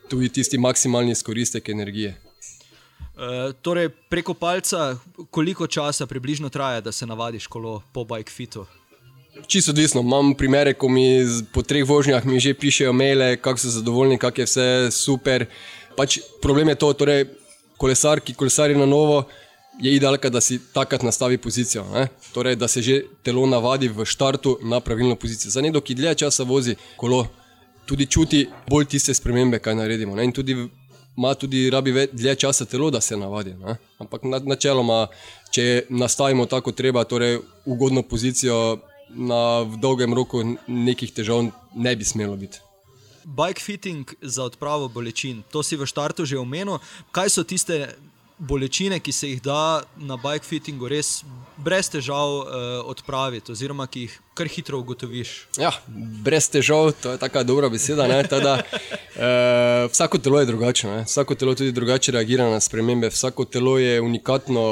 tudi 0.10 0.30
tisti 0.30 0.58
maksimalni 0.58 1.12
izkoristek 1.12 1.70
energije. 1.70 2.16
Uh, 3.18 3.52
torej, 3.62 3.90
preko 4.10 4.34
palca, 4.34 4.96
koliko 5.32 5.68
časa 5.68 6.06
približno 6.08 6.50
traja, 6.50 6.82
da 6.82 6.92
se 6.92 7.06
navadiš 7.06 7.48
kolo 7.48 7.82
po 7.94 8.06
bike 8.06 8.32
fitu? 8.32 8.66
Čisto 9.48 9.72
odvisno. 9.72 10.02
Imam 10.02 10.32
primere, 10.34 10.74
ko 10.74 10.88
mi 10.90 11.26
po 11.54 11.62
treh 11.62 11.84
vožnjah 11.88 12.26
mi 12.26 12.40
že 12.40 12.54
pišejo 12.54 12.94
maile, 12.94 13.36
kako 13.38 13.60
so 13.60 13.70
zadovoljni, 13.70 14.18
kako 14.18 14.42
je 14.42 14.46
vse 14.46 14.68
super. 14.92 15.46
Pač 15.98 16.20
problem 16.42 16.70
je 16.70 16.76
to, 16.76 16.94
torej, 16.94 17.26
kolesar, 17.78 18.22
ki 18.24 18.34
kolesari 18.34 18.78
na 18.78 18.86
novo, 18.86 19.26
je 19.82 19.92
idealka, 19.96 20.30
da 20.30 20.42
si 20.42 20.60
takrat 20.74 21.04
nastavi 21.04 21.38
pozicijo. 21.38 21.84
Torej, 22.34 22.56
da 22.56 22.68
se 22.68 22.82
že 22.82 23.02
telo 23.24 23.44
navadi 23.46 23.90
v 23.90 24.06
štartu 24.06 24.56
na 24.62 24.80
pravilno 24.80 25.16
pozicijo. 25.16 25.52
Za 25.52 25.62
nekdo, 25.62 25.82
ki 25.82 26.00
dlje 26.00 26.16
časa 26.24 26.48
vozi 26.48 26.78
kolo, 26.96 27.28
tudi 27.88 28.06
čuti 28.06 28.44
bolj 28.70 28.86
tiste 28.92 29.14
spremembe, 29.14 29.60
kaj 29.64 29.76
naredimo. 29.76 30.16
Ne? 30.16 30.28
In 30.28 30.36
tudi 30.36 30.56
ima 31.18 31.34
tudi 31.34 31.70
rabi 31.70 31.94
dlje 32.12 32.36
časa 32.36 32.66
telo, 32.66 32.92
da 32.92 33.02
se 33.02 33.18
navadi. 33.18 33.56
Ne? 33.58 33.78
Ampak 34.04 34.22
načeloma, 34.46 35.08
če 35.52 35.88
nastavimo 35.90 36.46
tako 36.46 36.72
treba, 36.72 37.04
torej 37.04 37.40
ugodno 37.66 38.04
pozicijo, 38.04 38.78
na 39.10 39.64
dolgem 39.80 40.14
roku 40.14 40.44
nekih 40.68 41.14
težav 41.16 41.48
ne 41.76 41.96
bi 41.96 42.04
smelo 42.06 42.36
biti. 42.36 42.60
Bike 43.24 43.62
fitting 43.62 44.14
za 44.22 44.44
odpravo 44.44 44.88
bolečin, 44.88 45.44
to 45.52 45.64
si 45.64 45.76
v 45.76 45.88
štartu 45.88 46.26
že 46.26 46.40
omenil. 46.40 46.80
Kaj 47.12 47.30
so 47.30 47.44
tiste 47.44 47.96
bolečine, 48.38 49.00
ki 49.00 49.12
se 49.12 49.30
jih 49.30 49.42
da 49.42 49.82
na 49.98 50.18
bike 50.18 50.46
fittingu 50.46 50.88
res 50.88 51.24
brez 51.58 51.90
težav 51.90 52.34
uh, 52.38 52.46
odpraviti, 52.86 53.52
oziroma 53.52 53.88
ki 53.90 54.06
jih 54.06 54.18
kar 54.38 54.50
hitro 54.52 54.80
ugotoviš? 54.80 55.32
Ja, 55.58 55.72
brez 56.24 56.50
težav, 56.54 56.92
to 57.02 57.16
je 57.16 57.22
tako 57.22 57.44
dobra 57.44 57.70
beseda. 57.74 58.06
Tada, 58.30 58.60
uh, 58.62 59.90
vsako 59.92 60.22
telo 60.22 60.40
je 60.40 60.46
drugačno, 60.46 60.94
ne? 60.96 61.08
vsako 61.10 61.36
telo 61.36 61.56
tudi 61.56 61.72
drugače 61.72 62.12
reagira 62.12 62.50
na 62.50 62.60
spremembe, 62.60 63.10
vsako 63.10 63.46
telo 63.46 63.78
je 63.78 64.02
unikatno. 64.02 64.64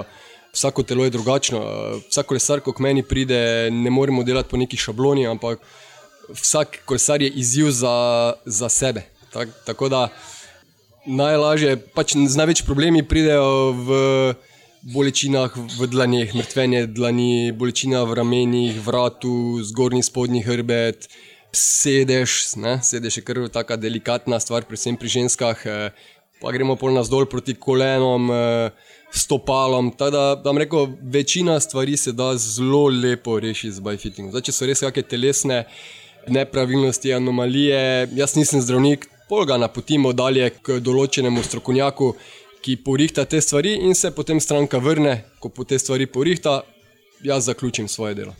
Uh, 0.00 0.20
Vsako 0.52 0.82
telo 0.84 1.04
je 1.04 1.10
drugačno, 1.10 1.60
vsak 2.10 2.26
kolesar, 2.28 2.60
ko 2.60 2.74
k 2.76 2.82
meni 2.84 3.00
pride, 3.02 3.70
ne 3.72 3.90
moremo 3.90 4.20
delati 4.20 4.50
po 4.50 4.58
neki 4.60 4.76
šabloni, 4.76 5.24
ampak 5.26 5.62
vsak 6.28 6.82
kolesar 6.84 7.22
je 7.22 7.30
izziv 7.40 7.70
za, 7.72 8.34
za 8.44 8.68
sebe. 8.68 9.06
Tak, 9.32 9.48
tako 9.64 9.88
da 9.88 10.02
najlažje, 11.06 11.76
pač 11.96 12.14
z 12.14 12.36
največjimi 12.38 12.66
problemi 12.66 13.02
pridejo 13.02 13.72
v 13.74 13.90
bolečinah 14.82 15.54
v 15.78 15.86
dlaneh, 15.86 16.34
mrtvenje 16.34 16.86
dlani, 16.90 17.52
bolečina 17.54 18.02
v 18.06 18.18
ramenih, 18.18 18.80
vratu, 18.82 19.62
zgornji 19.62 20.02
spodnji 20.02 20.42
hrbet, 20.42 21.06
sedež, 21.54 22.56
ne? 22.58 22.80
sedež 22.82 23.20
je 23.20 23.22
kar 23.26 23.38
tako 23.52 23.78
delikatna 23.78 24.40
stvar, 24.42 24.66
predvsem 24.66 24.98
pri 24.98 25.08
ženskah, 25.22 25.58
eh, 25.66 25.94
pa 26.42 26.50
gremo 26.50 26.74
pol 26.74 26.90
nas 26.94 27.10
dol 27.10 27.26
proti 27.30 27.54
kolenom. 27.54 28.30
Eh, 28.30 28.98
stopalom. 29.12 29.92
Da, 29.98 30.34
da 30.44 30.52
rekel, 30.58 30.88
večina 31.02 31.60
stvari 31.60 31.96
se 31.96 32.12
da 32.12 32.36
zelo 32.36 32.88
lepo 32.88 33.40
rešiti 33.40 33.72
z 33.72 33.80
bifittingom. 33.80 34.30
Zdaj, 34.32 34.46
če 34.48 34.52
so 34.52 34.68
res 34.68 34.80
kakšne 34.80 35.02
telesne 35.04 35.58
nepravilnosti, 36.32 37.12
anomalije, 37.14 38.08
jaz 38.16 38.36
nisem 38.38 38.62
zdravnik, 38.62 39.08
pol 39.28 39.44
ga 39.46 39.58
napotimo 39.60 40.12
dalje 40.12 40.50
k 40.62 40.78
določenemu 40.80 41.42
strokovnjaku, 41.42 42.12
ki 42.62 42.78
porihta 42.84 43.24
te 43.24 43.40
stvari 43.40 43.74
in 43.88 43.94
se 43.98 44.12
potem 44.14 44.40
stranka 44.40 44.78
vrne, 44.78 45.18
ko 45.42 45.50
po 45.50 45.64
te 45.64 45.78
stvari 45.78 46.06
porihta, 46.06 46.62
jaz 47.22 47.50
zaključim 47.50 47.88
svoje 47.88 48.14
delo 48.14 48.34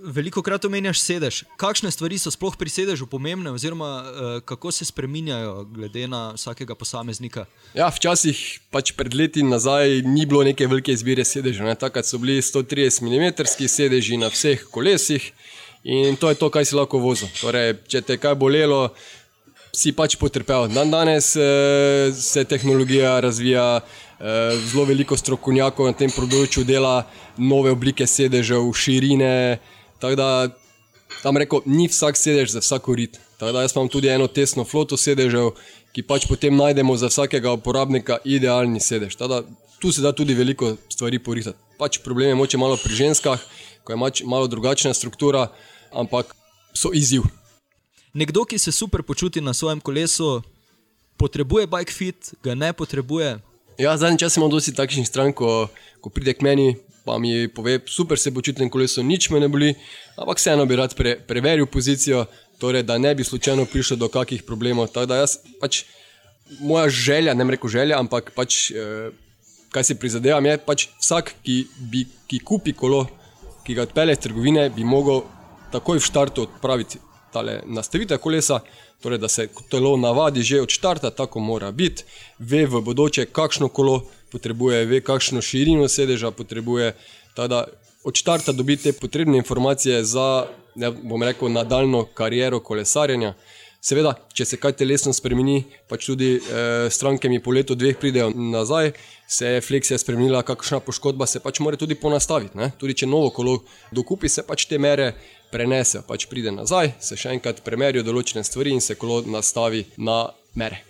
veliko 0.00 0.42
krat 0.42 0.64
omenjaš 0.64 1.00
sedež. 1.00 1.42
Kakšne 1.58 1.90
stvari 1.90 2.18
so 2.18 2.30
sploh 2.30 2.56
pri 2.58 2.70
sedežu 2.70 3.06
pomembne, 3.10 3.50
oziroma 3.50 3.90
uh, 3.98 4.40
kako 4.44 4.72
se 4.72 4.84
spremenjajo, 4.84 5.64
glede 5.74 6.06
na 6.08 6.32
vsakega 6.36 6.74
posameznika? 6.74 7.46
Ja, 7.74 7.90
včasih, 7.94 8.38
pač 8.70 8.92
pred 8.96 9.14
leti 9.14 9.42
nazaj, 9.42 10.02
ni 10.06 10.26
bilo 10.26 10.44
neke 10.46 10.66
velike 10.66 10.94
izbire 10.94 11.24
sedežev. 11.24 11.70
Takrat 11.78 12.06
so 12.06 12.18
bili 12.18 12.40
130 12.42 13.02
mm 13.02 13.68
sedeži 13.68 14.16
na 14.16 14.30
vseh 14.32 14.64
kolesih 14.70 15.32
in 15.84 16.16
to 16.16 16.30
je 16.30 16.38
to, 16.38 16.50
kar 16.50 16.66
si 16.66 16.76
lahko 16.76 16.98
vozil. 17.02 17.30
Torej, 17.40 17.78
če 17.88 18.02
te 18.02 18.18
kaj 18.18 18.34
bolelo, 18.38 18.88
si 19.78 19.94
pač 19.94 20.18
potrpel. 20.18 20.66
Dan 20.74 20.90
danes 20.90 21.32
uh, 21.38 22.10
se 22.14 22.44
tehnologija 22.44 23.18
razvija. 23.22 23.70
Uh, 24.18 24.58
zelo 24.66 24.82
veliko 24.82 25.14
strokovnjakov 25.14 25.86
na 25.86 25.94
tem 25.94 26.10
področju 26.10 26.64
dela 26.66 27.04
nove 27.38 27.70
oblike 27.70 28.02
sedežev, 28.02 28.66
širine, 28.74 29.60
Tako 29.98 30.14
da 30.14 30.48
tam 31.22 31.36
reko, 31.36 31.62
ni 31.66 31.88
vsak 31.88 32.16
sedež 32.16 32.50
za 32.50 32.60
vsako 32.62 32.94
rit. 32.94 33.20
Tako 33.38 33.52
da 33.52 33.62
jaz 33.62 33.72
imam 33.76 33.88
tudi 33.88 34.08
eno 34.08 34.26
tesno 34.26 34.64
floto 34.64 34.96
sedežev, 34.96 35.50
ki 35.92 36.02
pač 36.02 36.26
potem 36.28 36.56
najdemo 36.56 36.96
za 36.96 37.10
vsakega 37.10 37.52
uporabnika 37.52 38.18
idealni 38.24 38.80
sedež. 38.80 39.16
Da, 39.18 39.42
tu 39.78 39.92
se 39.92 40.02
da 40.02 40.12
tudi 40.12 40.34
veliko 40.34 40.76
stvari 40.88 41.18
poritati. 41.18 41.58
Pač 41.78 41.98
problem 42.02 42.28
je 42.28 42.38
moče 42.38 42.58
malo 42.58 42.76
pri 42.76 42.94
ženskah, 42.94 43.42
ko 43.84 43.92
je 43.92 44.26
malo 44.26 44.46
drugačna 44.46 44.94
struktura, 44.94 45.48
ampak 45.92 46.34
so 46.74 46.90
izziv. 46.94 47.26
Nekdo, 48.14 48.44
ki 48.44 48.58
se 48.58 48.72
super 48.72 49.02
počuti 49.02 49.40
na 49.40 49.54
svojem 49.54 49.80
kolesu, 49.80 50.42
potrebuje 51.16 51.66
bike 51.66 51.92
fit, 51.92 52.34
ga 52.42 52.54
ne 52.54 52.72
potrebuje. 52.72 53.38
Ja, 53.78 53.96
zadnji 53.96 54.18
čas 54.18 54.36
imamo 54.36 54.50
dosti 54.50 54.74
takšnih 54.74 55.06
stran, 55.06 55.32
ko, 55.32 55.68
ko 56.00 56.10
pride 56.10 56.34
k 56.34 56.42
meni, 56.42 56.76
pa 57.04 57.18
mi 57.18 57.48
pove, 57.48 57.78
super 57.86 58.18
se 58.18 58.32
počutim, 58.34 58.70
koleso, 58.70 59.02
nič 59.02 59.30
me 59.30 59.40
ne 59.40 59.48
boli, 59.48 59.74
ampak 60.16 60.40
vseeno 60.40 60.66
bi 60.66 60.78
rad 60.78 60.96
pre, 60.96 61.18
preveril 61.28 61.68
pozicijo, 61.70 62.24
torej, 62.58 62.82
da 62.82 62.98
ne 62.98 63.14
bi 63.14 63.24
slučajno 63.24 63.68
prišlo 63.70 63.96
do 63.96 64.08
kakih 64.08 64.42
problemov. 64.42 64.88
Tako 64.92 65.06
da 65.06 65.22
jaz 65.22 65.38
pač 65.60 65.84
moja 66.60 66.88
želja, 66.88 67.34
ne 67.34 67.44
reko 67.44 67.68
želja, 67.68 68.00
ampak 68.00 68.32
pač, 68.34 68.70
eh, 68.70 69.10
kaj 69.70 69.84
si 69.84 69.98
prizadevam, 70.00 70.46
je 70.46 70.58
pač 70.58 70.88
vsak, 70.96 71.34
ki, 71.44 71.66
bi, 71.78 72.06
ki 72.26 72.40
kupi 72.40 72.72
kolo, 72.72 73.04
ki 73.66 73.76
ga 73.76 73.84
odpele 73.84 74.16
iz 74.16 74.22
trgovine, 74.24 74.70
bi 74.72 74.84
mogel 74.84 75.22
takoj 75.72 76.00
v 76.00 76.08
štartu 76.08 76.48
odpraviti 76.48 76.98
tale 77.32 77.62
nastavitev 77.66 78.18
kolesa. 78.18 78.60
Torej, 79.02 79.18
da 79.18 79.28
se 79.28 79.48
telo 79.70 79.96
navadi 79.96 80.42
že 80.42 80.60
od 80.60 80.68
začetka, 80.68 81.10
tako 81.10 81.40
mora 81.40 81.70
biti, 81.72 82.02
ve 82.38 82.66
v 82.66 82.80
bodoče, 82.80 83.26
kakšno 83.26 83.68
kolo 83.68 84.02
potrebuje, 84.32 84.86
ve, 84.86 85.00
kakšno 85.00 85.40
širino 85.40 85.88
sedeža 85.88 86.30
potrebuje. 86.30 86.96
Tada 87.34 87.66
od 88.04 88.14
začetka 88.14 88.52
dobi 88.52 88.76
te 88.76 88.92
potrebne 88.92 89.36
informacije 89.38 90.04
za, 90.04 90.46
ne 90.74 90.90
bom 90.90 91.22
rekel, 91.22 91.52
nadaljno 91.52 92.04
kariero 92.14 92.60
kolesarjenja. 92.60 93.34
Seveda, 93.78 94.16
če 94.34 94.42
se 94.44 94.56
kaj 94.58 94.74
telesno 94.80 95.12
spremeni, 95.14 95.60
pač 95.86 96.08
tudi 96.08 96.32
eh, 96.34 96.88
stranke 96.90 97.30
mi 97.30 97.38
po 97.38 97.52
letu 97.54 97.76
dveh 97.78 97.94
pridejo 97.96 98.32
nazaj, 98.34 98.90
se 99.30 99.52
je 99.54 99.60
fleksija 99.62 99.98
spremenila, 100.02 100.42
kakšna 100.42 100.80
poškodba 100.82 101.28
se 101.30 101.38
pač 101.44 101.60
mora 101.62 101.78
tudi 101.78 101.94
ponastaviti. 101.94 102.58
Ne? 102.58 102.72
Tudi 102.80 102.96
če 102.98 103.06
novo 103.06 103.30
kolo 103.30 103.60
dokupi, 103.94 104.28
se 104.28 104.42
pač 104.42 104.66
te 104.66 104.80
mere 104.82 105.12
prenesejo, 105.52 106.02
pač 106.08 106.26
pride 106.30 106.52
nazaj, 106.52 106.92
se 107.00 107.16
še 107.16 107.32
enkrat 107.36 107.62
premerijo 107.64 108.04
določene 108.06 108.44
stvari 108.44 108.74
in 108.76 108.84
se 108.84 108.98
kolo 108.98 109.22
nastavi 109.26 109.84
na 109.96 110.26
mere. 110.58 110.82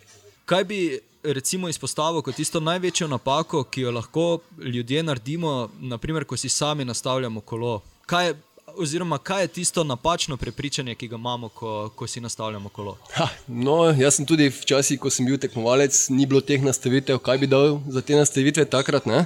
Kaj 0.48 0.64
bi 0.64 0.80
recimo 1.22 1.68
izpostavil 1.68 2.22
kot 2.22 2.36
tisto 2.36 2.60
največjo 2.60 3.08
napako, 3.08 3.64
ki 3.64 3.80
jo 3.86 3.90
lahko 3.92 4.26
ljudje 4.58 5.02
naredimo, 5.02 5.70
naprimer, 5.80 6.24
ko 6.24 6.36
si 6.36 6.48
sami 6.48 6.84
nastavljamo 6.84 7.40
kolo. 7.40 7.80
Kaj 8.06 8.26
je, 8.26 8.34
oziroma, 8.78 9.18
kaj 9.18 9.42
je 9.42 9.48
tisto 9.48 9.84
napačno 9.84 10.36
prepričanje, 10.36 10.94
ki 10.94 11.08
ga 11.08 11.16
imamo, 11.16 11.48
ko, 11.48 11.90
ko 11.96 12.06
si 12.06 12.20
nastavljamo 12.20 12.68
kolo? 12.68 12.96
Ha, 13.14 13.28
no, 13.46 13.78
jaz 13.98 14.16
sem 14.16 14.26
tudi 14.26 14.48
včasih, 14.48 15.00
ko 15.00 15.10
sem 15.10 15.26
bil 15.26 15.38
tekmovalec, 15.38 15.98
ni 16.14 16.26
bilo 16.26 16.40
teh 16.40 16.62
nastavitev, 16.62 17.18
kaj 17.18 17.38
bi 17.38 17.50
dal 17.50 17.80
za 17.88 18.00
te 18.02 18.16
nastavitve 18.16 18.64
takrat. 18.64 19.06
Ne? 19.06 19.24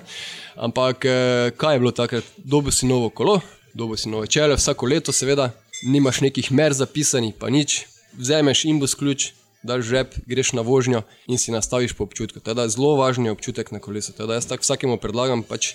Ampak 0.56 1.04
eh, 1.04 1.50
kaj 1.56 1.74
je 1.74 1.84
bilo 1.84 1.92
takrat? 1.92 2.24
Dobil 2.36 2.72
si 2.72 2.86
novo 2.86 3.10
kolo, 3.10 3.40
dobil 3.74 3.96
si 3.96 4.08
nove 4.08 4.26
čele, 4.26 4.56
vsako 4.56 4.86
leto, 4.86 5.12
seveda, 5.12 5.50
nimaš 5.82 6.20
nekih 6.20 6.52
mer 6.52 6.72
zapisanih, 6.72 7.34
pa 7.38 7.50
nič. 7.50 7.86
Vzameš 8.12 8.64
imbus 8.68 8.94
ključ, 8.94 9.32
daš 9.62 9.86
žep, 9.88 10.14
greš 10.26 10.52
na 10.52 10.62
vožnjo 10.62 11.02
in 11.26 11.38
si 11.38 11.52
nastaviš 11.52 11.94
po 11.96 12.04
občutku. 12.04 12.40
Teda 12.40 12.68
zelo 12.68 12.96
važen 12.96 13.26
je 13.26 13.32
občutek 13.32 13.72
na 13.72 13.80
kolesu. 13.80 14.12
Teda 14.12 14.34
jaz 14.34 14.46
tako 14.46 14.66
vsakemu 14.66 14.98
predlagam 15.00 15.42
pač 15.42 15.72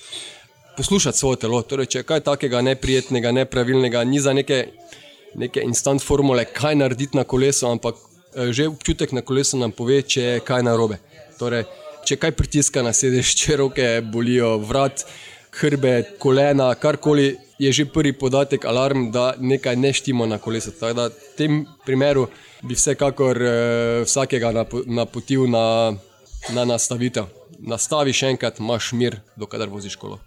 poslušati 0.77 1.17
svoje 1.17 1.41
telo. 1.41 1.61
Torej, 1.61 1.89
če 1.89 2.03
je 2.03 2.07
kaj 2.07 2.21
takega 2.27 2.61
neprijetnega, 2.61 3.31
nepravilnega, 3.31 4.03
ni 4.03 4.19
za 4.19 4.33
neke, 4.37 4.67
neke 5.35 5.63
instant 5.65 6.03
formule, 6.03 6.45
kaj 6.45 6.77
narediti 6.77 7.17
na 7.17 7.23
kolesu, 7.23 7.65
ampak 7.71 7.95
eh, 8.35 8.53
že 8.53 8.69
občutek 8.69 9.11
na 9.11 9.25
kolesu 9.25 9.57
nam 9.57 9.71
pove, 9.71 10.03
če 10.03 10.21
je 10.21 10.45
kaj 10.45 10.67
narobe. 10.67 11.01
Torej, 11.39 11.65
če 12.05 12.19
kaj 12.21 12.35
pritiska 12.37 12.85
na 12.85 12.93
sedež, 12.93 13.33
če 13.39 13.57
roke 13.63 13.89
bolijo, 14.05 14.57
vrat, 14.61 15.07
hrbet, 15.57 16.17
kolena, 16.21 16.69
karkoli, 16.75 17.33
je 17.59 17.71
že 17.71 17.85
prvi 17.85 18.13
podatek, 18.13 18.65
alarm, 18.65 19.11
da 19.11 19.33
nekaj 19.39 19.75
ne 19.75 19.93
štima 19.93 20.25
na 20.25 20.37
kolesu. 20.37 20.71
Tako 20.71 20.93
da 20.93 21.07
v 21.07 21.35
tem 21.37 21.65
primeru 21.85 22.27
bi 22.61 22.75
vsekakor 22.75 23.41
eh, 23.41 24.03
vsakega 24.05 24.51
napo- 24.53 24.83
napotil 24.85 25.47
na, 25.49 25.93
na 26.53 26.65
nastavitev. 26.65 27.25
Nastavi 27.59 28.13
še 28.13 28.33
enkrat, 28.35 28.59
imaš 28.59 28.91
mir, 28.93 29.19
dokler 29.35 29.69
voziš 29.69 29.95
kolo. 29.97 30.19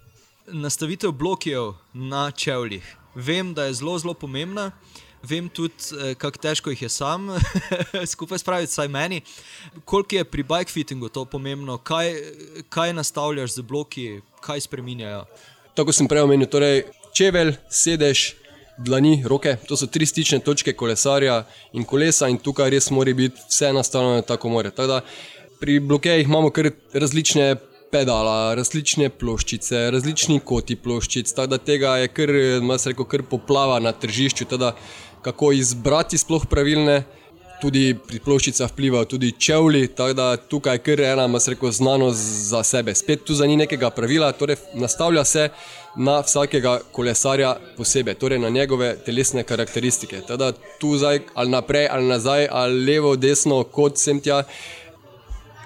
Nastavitev 0.51 1.11
blokjev 1.11 1.73
na 1.93 2.31
čevljih. 2.31 2.83
Vem, 3.15 3.53
da 3.53 3.65
je 3.65 3.79
zelo, 3.79 3.97
zelo 3.99 4.13
pomembna. 4.13 4.71
Vem 5.23 5.47
tudi, 5.49 5.75
eh, 5.95 6.15
kako 6.15 6.37
težko 6.37 6.69
jih 6.73 6.81
je 6.81 6.89
sam 6.89 7.29
skupaj 8.13 8.39
spraviti, 8.39 8.73
saj 8.73 8.87
meni. 8.87 9.21
Koliko 9.85 10.15
je 10.15 10.23
pri 10.25 10.43
bike 10.43 10.71
fittingu 10.71 11.09
to 11.09 11.25
pomembno, 11.25 11.77
kaj, 11.77 12.15
kaj 12.69 12.93
nastavljaš 12.93 13.55
z 13.55 13.61
bloki, 13.61 14.21
kaj 14.41 14.67
spremenjajo. 14.67 15.25
Tako 15.75 15.93
sem 15.95 16.07
prej 16.07 16.25
omenil, 16.25 16.49
torej 16.51 16.83
čevelj, 17.13 17.55
sedež, 17.69 18.33
dlani, 18.77 19.23
roke, 19.25 19.55
to 19.67 19.77
so 19.77 19.87
tri 19.87 20.05
stične 20.05 20.39
točke 20.39 20.73
kolesarja 20.73 21.43
in 21.73 21.85
kolesa, 21.85 22.29
in 22.31 22.39
tukaj 22.41 22.71
res 22.73 22.89
mora 22.91 23.13
biti 23.13 23.41
vse 23.49 23.73
nastavljeno 23.73 24.21
tako. 24.21 24.63
Tako 24.63 24.87
da 24.87 25.01
pri 25.59 25.79
blokejih 25.79 26.27
imamo 26.27 26.49
kar 26.49 26.71
različne 26.93 27.55
pedala, 27.91 28.53
različne 28.55 29.09
ploščice, 29.09 29.89
različni 29.93 30.39
koti 30.45 30.77
ploščic, 30.79 31.33
tako 31.35 31.55
da 31.55 31.61
tega 31.61 31.97
je 32.01 32.11
kar, 32.15 32.31
mas 32.63 32.87
rekel, 32.87 33.05
kar 33.05 33.23
poplava 33.29 33.79
na 33.83 33.91
tržišču, 33.91 34.47
teda 34.53 34.73
kako 35.21 35.51
izbrati 35.57 36.17
sploh 36.17 36.47
pravilne. 36.49 37.03
Tudi 37.61 37.91
pri 37.93 38.17
ploščicah 38.25 38.71
vplivajo 38.71 39.05
tudi 39.05 39.27
čevlji, 39.37 39.91
tako 39.93 40.15
da 40.17 40.31
tukaj 40.49 40.79
je 40.79 40.81
kar 40.81 41.01
ena, 41.11 41.27
mas 41.29 41.45
rekel, 41.51 41.69
znanost 41.69 42.23
za 42.49 42.63
sebe. 42.65 42.95
Spet 42.97 43.21
tu 43.27 43.35
za 43.37 43.45
ni 43.45 43.53
nekega 43.59 43.91
pravila, 43.93 44.31
torej 44.33 44.57
nastavlja 44.73 45.21
se 45.29 45.43
na 45.95 46.19
vsakega 46.21 46.79
kolesarja 46.91 47.55
posebej, 47.77 48.15
torej 48.15 48.39
na 48.39 48.49
njegove 48.49 48.95
telesne 49.05 49.43
karakteristike. 49.43 50.21
Tako 50.21 50.37
da 50.37 50.51
tu 50.79 50.97
zdaj 50.97 51.19
ali 51.33 51.49
naprej 51.49 51.87
ali 51.91 52.07
nazaj 52.07 52.47
ali 52.51 52.85
levo, 52.85 53.15
desno, 53.15 53.63
kot 53.63 53.97
sem 53.97 54.21
tja, 54.21 54.43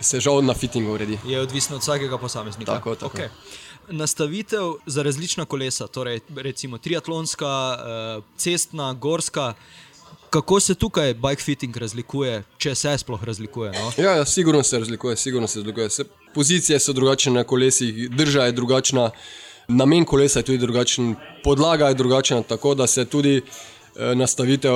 se 0.01 0.20
žal 0.20 0.44
na 0.46 0.53
fittingu 0.53 0.94
uredi. 0.94 1.20
Je 1.25 1.41
odvisno 1.41 1.75
od 1.75 1.82
vsakega 1.82 2.17
posameznika. 2.17 2.72
Tako, 2.72 2.96
tako. 2.96 3.17
Okay. 3.17 3.29
Nastavitev 3.89 4.74
za 4.86 5.03
različna 5.03 5.46
kolesa, 5.46 5.88
torej 5.88 6.20
recimo 6.36 6.77
triatlonska, 6.77 7.77
eh, 7.79 8.22
cestna, 8.38 8.94
gorska. 8.94 9.53
Kako 10.29 10.60
se 10.60 10.75
tukaj 10.75 11.13
bike 11.13 11.44
fitting 11.44 11.77
razlikuje, 11.77 12.44
če 12.58 12.75
se 12.75 12.98
sploh 12.98 13.24
razlikuje? 13.24 13.72
No? 13.72 13.91
Ja, 14.03 14.15
ja, 14.15 14.25
sigurno 14.25 14.63
se 14.63 14.79
razlikuje, 14.79 15.17
sigurno 15.17 15.48
se 15.48 15.60
razlikuje. 15.60 15.89
Se, 15.89 16.03
pozicije 16.34 16.79
so 16.79 16.94
drugačne 16.94 17.32
na 17.32 17.44
kolesih, 17.44 18.10
drža 18.12 18.46
je 18.46 18.51
drugačna, 18.51 19.12
namen 19.67 20.05
kolesa 20.05 20.39
je 20.39 20.43
tudi 20.43 20.57
drugačen, 20.57 21.15
podlaga 21.43 21.88
je 21.88 21.93
drugačna, 21.93 22.41
tako 22.41 22.75
da 22.75 22.88
se 22.88 23.05
tudi 23.05 23.38
eh, 23.38 24.15
nastavitev 24.15 24.74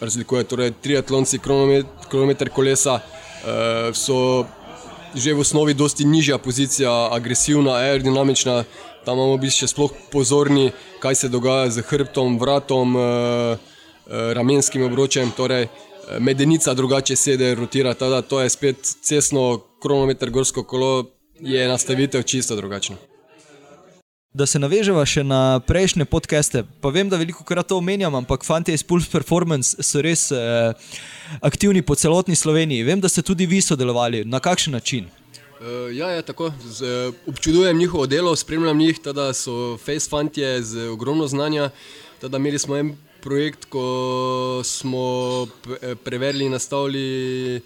razlikuje. 0.00 0.44
Torej, 0.44 0.72
triatlonci, 0.82 1.38
kronometer, 2.08 2.50
kolesa 2.50 3.00
eh, 3.00 3.94
so 3.94 4.46
že 5.16 5.32
v 5.32 5.40
osnovi 5.40 5.74
dosti 5.74 6.04
nižja 6.04 6.38
pozicija, 6.38 7.08
agresivna, 7.12 7.72
aerodinamična. 7.72 8.64
Tam 9.04 9.16
moramo 9.16 9.38
biti 9.40 9.62
še 9.62 9.70
sploh 9.70 9.94
pozorni, 10.12 10.72
kaj 11.00 11.14
se 11.14 11.28
dogaja 11.32 11.70
z 11.70 11.84
hrbtom, 11.88 12.36
vratom. 12.38 12.96
Eh, 12.96 13.00
eh, 13.00 14.34
ramenskim 14.34 14.84
obročem, 14.84 15.32
torej 15.36 15.68
medenica 16.20 16.74
drugače 16.74 17.16
sede, 17.16 17.54
rotira, 17.54 17.94
tada 17.94 18.22
to 18.22 18.40
je 18.40 18.50
spet 18.50 18.78
cestno, 19.02 19.58
kronometer, 19.82 20.30
gorsko 20.30 20.62
kolo, 20.62 21.10
je 21.40 21.68
nastavitev 21.68 22.22
čisto 22.22 22.56
drugačna. 22.56 23.15
Da 24.36 24.44
se 24.44 24.58
navežemo 24.60 25.00
še 25.08 25.22
na 25.24 25.60
prejšnje 25.64 26.04
podcaste, 26.04 26.60
pa 26.84 26.90
vem, 26.92 27.08
da 27.08 27.16
veliko 27.16 27.40
krat 27.40 27.70
to 27.70 27.78
omenjam, 27.80 28.12
ampak 28.18 28.42
fanti 28.44 28.74
iz 28.76 28.82
Pulse 28.84 29.08
Performance 29.08 29.80
so 29.80 30.02
res 30.04 30.26
eh, 30.28 30.74
aktivni 31.40 31.80
po 31.80 31.96
celotni 31.96 32.36
Sloveniji. 32.36 32.84
Vem, 32.84 33.00
da 33.00 33.08
ste 33.08 33.24
tudi 33.24 33.46
vi 33.48 33.62
sodelovali. 33.64 34.26
Na 34.28 34.36
kakšen 34.36 34.76
način? 34.76 35.06
Uh, 35.56 35.88
ja, 35.96 36.10
je 36.12 36.26
tako. 36.28 36.50
Z, 36.60 36.84
uh, 36.84 37.14
občudujem 37.32 37.78
njihovo 37.80 38.04
delo, 38.04 38.34
spremljam 38.36 38.80
jih, 38.84 39.00
tada 39.00 39.30
so 39.32 39.78
face 39.80 40.04
fantje 40.12 40.50
z 40.62 40.84
ogromno 40.92 41.24
znanja. 41.32 41.70
Tada 42.20 42.36
imeli 42.36 42.60
smo 42.60 42.76
en 42.76 42.92
projekt, 43.24 43.64
ko 43.72 44.60
smo 44.64 45.46
p- 45.64 45.96
preverili 46.04 46.44
in 46.44 46.52
nastavili 46.52 47.62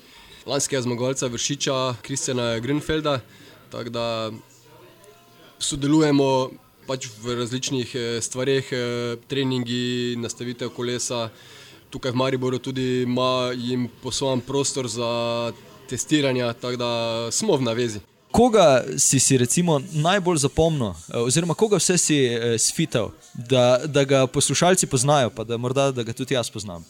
lanskega 0.47 0.87
zmagovalca 0.87 1.27
Vršiča, 1.27 1.97
Kristjana 2.07 2.61
Grünfelda. 2.62 3.18
Tako 3.75 3.90
da 3.90 4.07
sodelujemo 5.61 6.51
pač 6.90 7.07
v 7.23 7.37
različnih 7.38 7.94
eh, 7.94 8.20
stvareh, 8.20 8.73
eh, 8.73 9.16
treningi, 9.31 10.16
nastavitev 10.18 10.73
kolesa. 10.75 11.29
Tukaj 11.90 12.14
v 12.14 12.18
Mariboru 12.18 12.59
tudi 12.59 13.03
ima 13.03 13.51
jim 13.55 13.88
poslovan 14.03 14.40
prostor 14.40 14.88
za 14.88 15.11
testiranja, 15.90 16.53
tako 16.53 16.77
da 16.77 16.90
smo 17.35 17.57
v 17.57 17.66
navezi. 17.66 18.01
Koga 18.31 18.85
si 18.99 19.18
si 19.18 19.38
recimo 19.38 19.81
najbolj 19.92 20.38
zapomnil, 20.46 20.94
eh, 20.94 21.18
oziroma 21.18 21.55
koga 21.55 21.79
vse 21.83 21.99
si 21.99 22.18
sfital, 22.59 23.11
da, 23.35 23.83
da 23.87 24.05
ga 24.05 24.27
poslušalci 24.27 24.87
poznajo, 24.87 25.31
pa 25.35 25.44
da 25.44 25.59
morda 25.59 25.90
da 25.90 26.03
ga 26.03 26.14
tudi 26.14 26.35
jaz 26.35 26.51
poznam? 26.51 26.87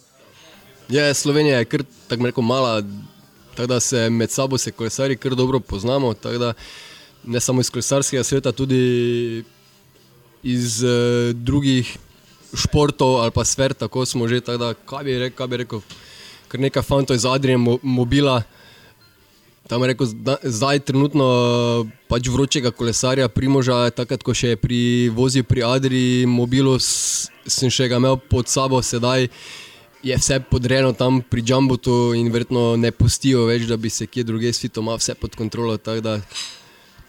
Je, 0.89 1.15
Slovenija 1.15 1.59
je 1.59 1.65
kar 1.65 1.85
tako 2.09 2.27
rekel 2.27 2.45
mala, 2.45 2.83
tako 3.55 3.67
da 3.67 3.81
se 3.81 4.11
med 4.11 4.31
sabo 4.31 4.59
se 4.59 4.73
kolesari 4.73 5.17
kar 5.17 5.35
dobro 5.35 5.61
poznamo. 5.61 6.15
tako 6.15 6.39
da 6.39 6.53
Ne 7.25 7.41
samo 7.41 7.61
iz 7.61 7.71
kolesarskega 7.71 8.25
sveta, 8.25 8.53
tudi 8.53 9.45
iz 10.43 10.83
uh, 10.83 11.35
drugih 11.37 11.99
športov 12.55 13.21
ali 13.21 13.31
pa 13.31 13.45
sfer, 13.45 13.75
tako 13.75 14.07
smo 14.07 14.29
že. 14.29 14.41
Tako 14.41 14.59
da, 14.59 14.75
kaj 14.75 15.05
bi 15.05 15.19
rekel, 15.19 15.37
kaj 15.37 15.47
bi 15.47 15.57
rekel, 15.57 15.83
kar 16.49 16.61
nekaj 16.61 16.83
fantov 16.83 17.17
iz 17.17 17.27
Adrije 17.27 17.59
mo 17.59 17.79
mobila. 17.83 18.43
Tam 19.71 19.85
rekel, 19.87 20.07
zda, 20.07 20.35
zdaj 20.43 20.81
trenutno 20.83 21.27
pač 22.11 22.27
vročega 22.27 22.73
kolesarja, 22.75 23.29
primoža, 23.31 23.91
takrat, 23.95 24.25
ko 24.27 24.35
še 24.35 24.57
je 24.57 24.59
pri, 24.59 24.81
vozil 25.15 25.47
pri 25.47 25.63
Adriji, 25.63 26.27
mobilu, 26.27 26.75
s, 26.75 27.31
sem 27.47 27.71
še 27.71 27.87
ga 27.87 28.01
imel 28.03 28.19
pod 28.19 28.51
sabo, 28.51 28.83
sedaj 28.83 29.29
je 30.03 30.17
vse 30.17 30.41
podrejeno 30.51 30.91
tam 30.97 31.21
pri 31.23 31.45
Džambutu 31.47 32.17
in 32.19 32.33
verjetno 32.35 32.75
ne 32.81 32.91
pustijo 32.91 33.45
več, 33.47 33.69
da 33.71 33.77
bi 33.77 33.93
se 33.93 34.09
kje 34.11 34.25
drugje 34.27 34.53
svito 34.59 34.83
ima 34.83 34.97
vse 34.99 35.15
pod 35.15 35.39
kontrolo. 35.39 35.77
tako 35.77 36.01
da 36.01 36.19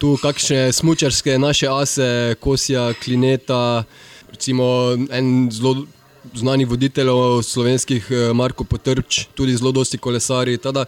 Tu 0.02 0.16
kakšne 0.18 0.72
smočarske 0.74 1.38
naše 1.38 1.68
ase, 1.70 2.34
Kosija, 2.40 2.90
Klineta, 3.04 3.84
recimo 4.30 4.64
en 5.10 5.46
zelo 5.50 5.86
znani 6.34 6.64
voditelj 6.64 7.06
slovenskih, 7.42 8.06
eh, 8.10 8.32
Marko 8.34 8.64
Potrč, 8.64 9.26
tudi 9.34 9.54
zelo 9.56 9.70
dosti 9.72 9.98
kolesari. 9.98 10.58
Tada, 10.58 10.84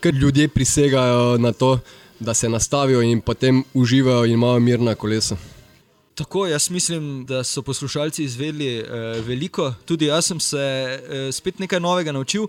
ker 0.00 0.14
ljudje 0.14 0.48
prisegajo 0.48 1.38
na 1.38 1.52
to, 1.52 1.78
da 2.20 2.34
se 2.34 2.48
nastavijo 2.48 3.00
in 3.02 3.20
potem 3.20 3.64
uživajo 3.74 4.24
in 4.24 4.32
imajo 4.32 4.60
mir 4.60 4.80
na 4.80 4.94
kolesu. 4.94 5.36
Tako, 6.14 6.46
jaz 6.46 6.70
mislim, 6.70 7.24
da 7.24 7.44
so 7.44 7.62
poslušalci 7.62 8.24
izvedeli 8.24 8.76
eh, 8.76 8.84
veliko, 9.26 9.74
tudi 9.84 10.12
jaz 10.12 10.26
sem 10.26 10.40
se 10.40 10.58
eh, 10.58 11.32
spet 11.32 11.58
nekaj 11.58 11.80
novega 11.80 12.12
naučil. 12.12 12.46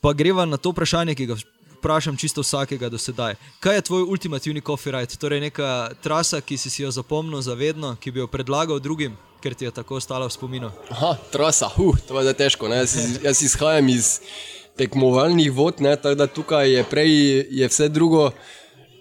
Pa 0.00 0.12
greva 0.12 0.44
na 0.44 0.56
to 0.56 0.70
vprašanje, 0.70 1.14
ki 1.14 1.26
ga 1.26 1.36
vprašam 1.84 2.16
čisto 2.16 2.40
vsakega 2.40 2.88
do 2.88 2.98
sedaj. 2.98 3.34
Kaj 3.60 3.74
je 3.76 3.80
tvoj 3.82 4.02
ultimativni 4.02 4.60
coffee 4.60 4.92
ride? 4.92 5.16
Torej, 5.20 5.40
neka 5.40 5.90
trasa, 6.02 6.40
ki 6.40 6.56
si, 6.56 6.70
si 6.70 6.82
jo 6.82 6.90
zapomnil 6.90 7.42
za 7.44 7.52
vedno, 7.54 7.92
ki 8.00 8.10
bi 8.10 8.22
jo 8.22 8.26
predlagal 8.26 8.80
drugim, 8.80 9.18
ker 9.44 9.52
ti 9.54 9.68
je 9.68 9.70
tako 9.70 10.00
ostala 10.00 10.24
v 10.24 10.32
spominu. 10.32 10.70
Aha, 10.88 11.12
trasa, 11.32 11.68
huh, 11.76 11.98
to 12.08 12.20
je 12.24 12.32
težko. 12.32 12.68
ne. 12.72 12.80
Jaz, 12.80 13.20
jaz 13.20 13.42
izhajam 13.42 13.88
iz 13.92 14.20
tekmovalnih 14.80 15.52
vod, 15.52 15.84
ne, 15.84 15.92
tako 15.96 16.14
da 16.14 16.26
tukaj 16.26 16.72
je 16.72 16.84
prej 16.88 17.12
je 17.50 17.68
vse 17.68 17.88
drugo. 17.88 18.30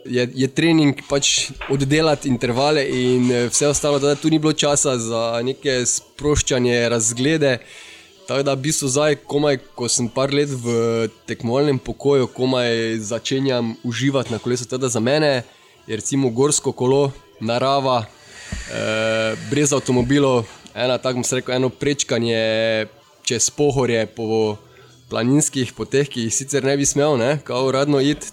Je, 0.03 0.27
je 0.35 0.47
trening 0.51 0.99
pač 1.07 1.53
oddelati 1.71 2.27
intervale 2.27 2.83
in 2.83 3.31
eh, 3.31 3.47
vse 3.47 3.71
ostalo, 3.71 3.99
da 3.99 4.15
tu 4.15 4.27
ni 4.27 4.39
bilo 4.39 4.51
časa 4.51 4.97
za 4.99 5.39
neke 5.39 5.85
sproščanje, 5.87 6.89
razglede. 6.91 7.61
Tako 8.27 8.43
da, 8.43 8.53
v 8.53 8.63
bistvu 8.63 8.87
zdaj, 8.87 9.15
komaj, 9.27 9.57
ko 9.75 9.89
sem 9.91 10.07
par 10.07 10.31
let 10.31 10.47
v 10.47 11.07
tekmovalnem 11.27 11.79
pokoju, 11.79 12.29
komaj 12.31 12.97
začenjam 13.03 13.73
uživati 13.83 14.31
na 14.31 14.39
kolesu. 14.39 14.65
Teda 14.65 14.87
za 14.89 14.99
mene 14.99 15.43
je 15.87 15.95
recimo 15.95 16.29
gorsko 16.29 16.71
kolo, 16.71 17.11
narava, 17.39 18.05
eh, 18.71 19.35
brez 19.51 19.73
avtomobilov, 19.73 20.45
ena, 20.75 20.97
tako 20.97 21.19
bom 21.19 21.23
se 21.23 21.35
rekel, 21.35 21.55
eno 21.55 21.69
prečkanje 21.69 22.87
čez 23.23 23.49
pohorje 23.49 24.05
po 24.05 24.57
planinskih 25.09 25.73
poteh, 25.73 26.07
ki 26.07 26.27
jih 26.27 26.33
sicer 26.33 26.63
ne 26.63 26.77
bi 26.77 26.85
smel, 26.85 27.17
ne, 27.17 27.39
kao 27.43 27.67
uradno 27.67 27.99
iti. 27.99 28.31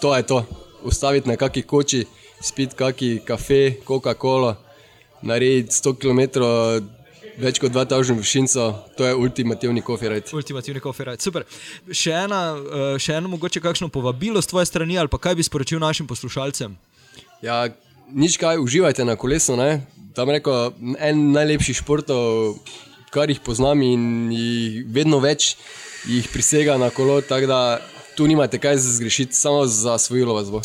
To 0.00 0.16
je 0.16 0.22
to. 0.22 0.44
Ustaviti 0.84 1.28
na 1.28 1.36
kaki 1.36 1.62
koči, 1.62 2.04
spiti 2.40 2.76
kaki 2.76 3.20
kafe, 3.24 3.80
Coca-Cola, 3.86 4.56
narediti 5.22 5.72
100 5.72 5.96
km 5.96 6.20
več 7.40 7.60
kot 7.62 7.72
2000 7.74 8.16
vršinco, 8.18 8.66
to 8.96 9.06
je 9.06 9.14
ultimativni 9.14 9.82
kofirajt. 9.84 10.32
Ultimativni 10.36 10.82
kofirajt, 10.82 11.24
super. 11.24 11.46
Še, 11.90 12.12
ena, 12.26 12.40
uh, 12.56 12.84
še 13.00 13.18
eno 13.18 13.30
mogoče 13.32 13.62
kakšno 13.64 13.90
povabilo 13.92 14.42
z 14.42 14.52
tvoje 14.52 14.70
strani 14.70 14.98
ali 14.98 15.12
pa 15.12 15.20
kaj 15.22 15.36
bi 15.38 15.46
sporočil 15.46 15.82
našim 15.82 16.08
poslušalcem? 16.08 16.76
Ja, 17.44 17.66
nič 18.12 18.38
kaj, 18.40 18.60
uživajte 18.62 19.04
na 19.04 19.16
kolesu. 19.20 19.56
Ne? 19.58 19.84
Tam 20.16 20.32
reko, 20.32 20.72
en 20.96 21.30
najlepših 21.36 21.82
športov, 21.82 22.56
kar 23.12 23.28
jih 23.30 23.42
poznam 23.44 23.82
in 23.84 24.32
jih 24.32 24.86
vedno 24.92 25.20
več 25.20 25.54
jih 26.06 26.28
prisega 26.32 26.78
na 26.80 26.90
kolo, 26.90 27.20
tako 27.20 27.46
da 27.50 27.60
tu 28.16 28.26
nimate 28.26 28.58
kaj 28.58 28.78
zgrešiti, 28.78 29.36
samo 29.36 29.66
za 29.66 29.98
svojilo 29.98 30.34
vas 30.34 30.50
bo. 30.50 30.62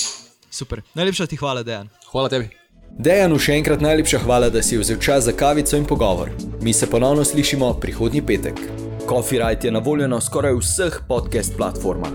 Super. 0.52 0.82
Najlepša 0.94 1.28
ti 1.28 1.36
hvala, 1.36 1.64
Dejan. 1.64 1.90
Hvala 2.12 2.30
tebi. 2.30 2.61
Dejanu 3.00 3.40
še 3.40 3.56
enkrat 3.56 3.82
najlepša 3.82 4.20
hvala, 4.26 4.50
da 4.50 4.62
si 4.62 4.78
vzel 4.78 5.00
čas 5.00 5.24
za 5.24 5.32
kavico 5.32 5.78
in 5.78 5.86
pogovor. 5.86 6.30
Mi 6.62 6.74
se 6.74 6.90
ponovno 6.90 7.24
slišimo 7.24 7.74
prihodnji 7.82 8.22
petek. 8.22 8.60
Copyright 9.08 9.66
je 9.66 9.72
na 9.72 9.80
voljo 9.80 10.08
na 10.08 10.22
skoraj 10.22 10.54
vseh 10.60 11.02
podcast 11.08 11.58
platformah: 11.58 12.14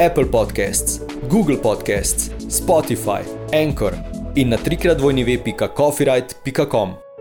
Apple 0.00 0.30
Podcasts, 0.30 1.00
Google 1.30 1.56
Podcasts, 1.62 2.30
Spotify, 2.48 3.22
Anchor 3.52 3.94
in 4.34 4.48
na 4.48 4.56
trikrat 4.56 5.00
vojni 5.00 5.24
web.coffeeright.com. 5.24 7.11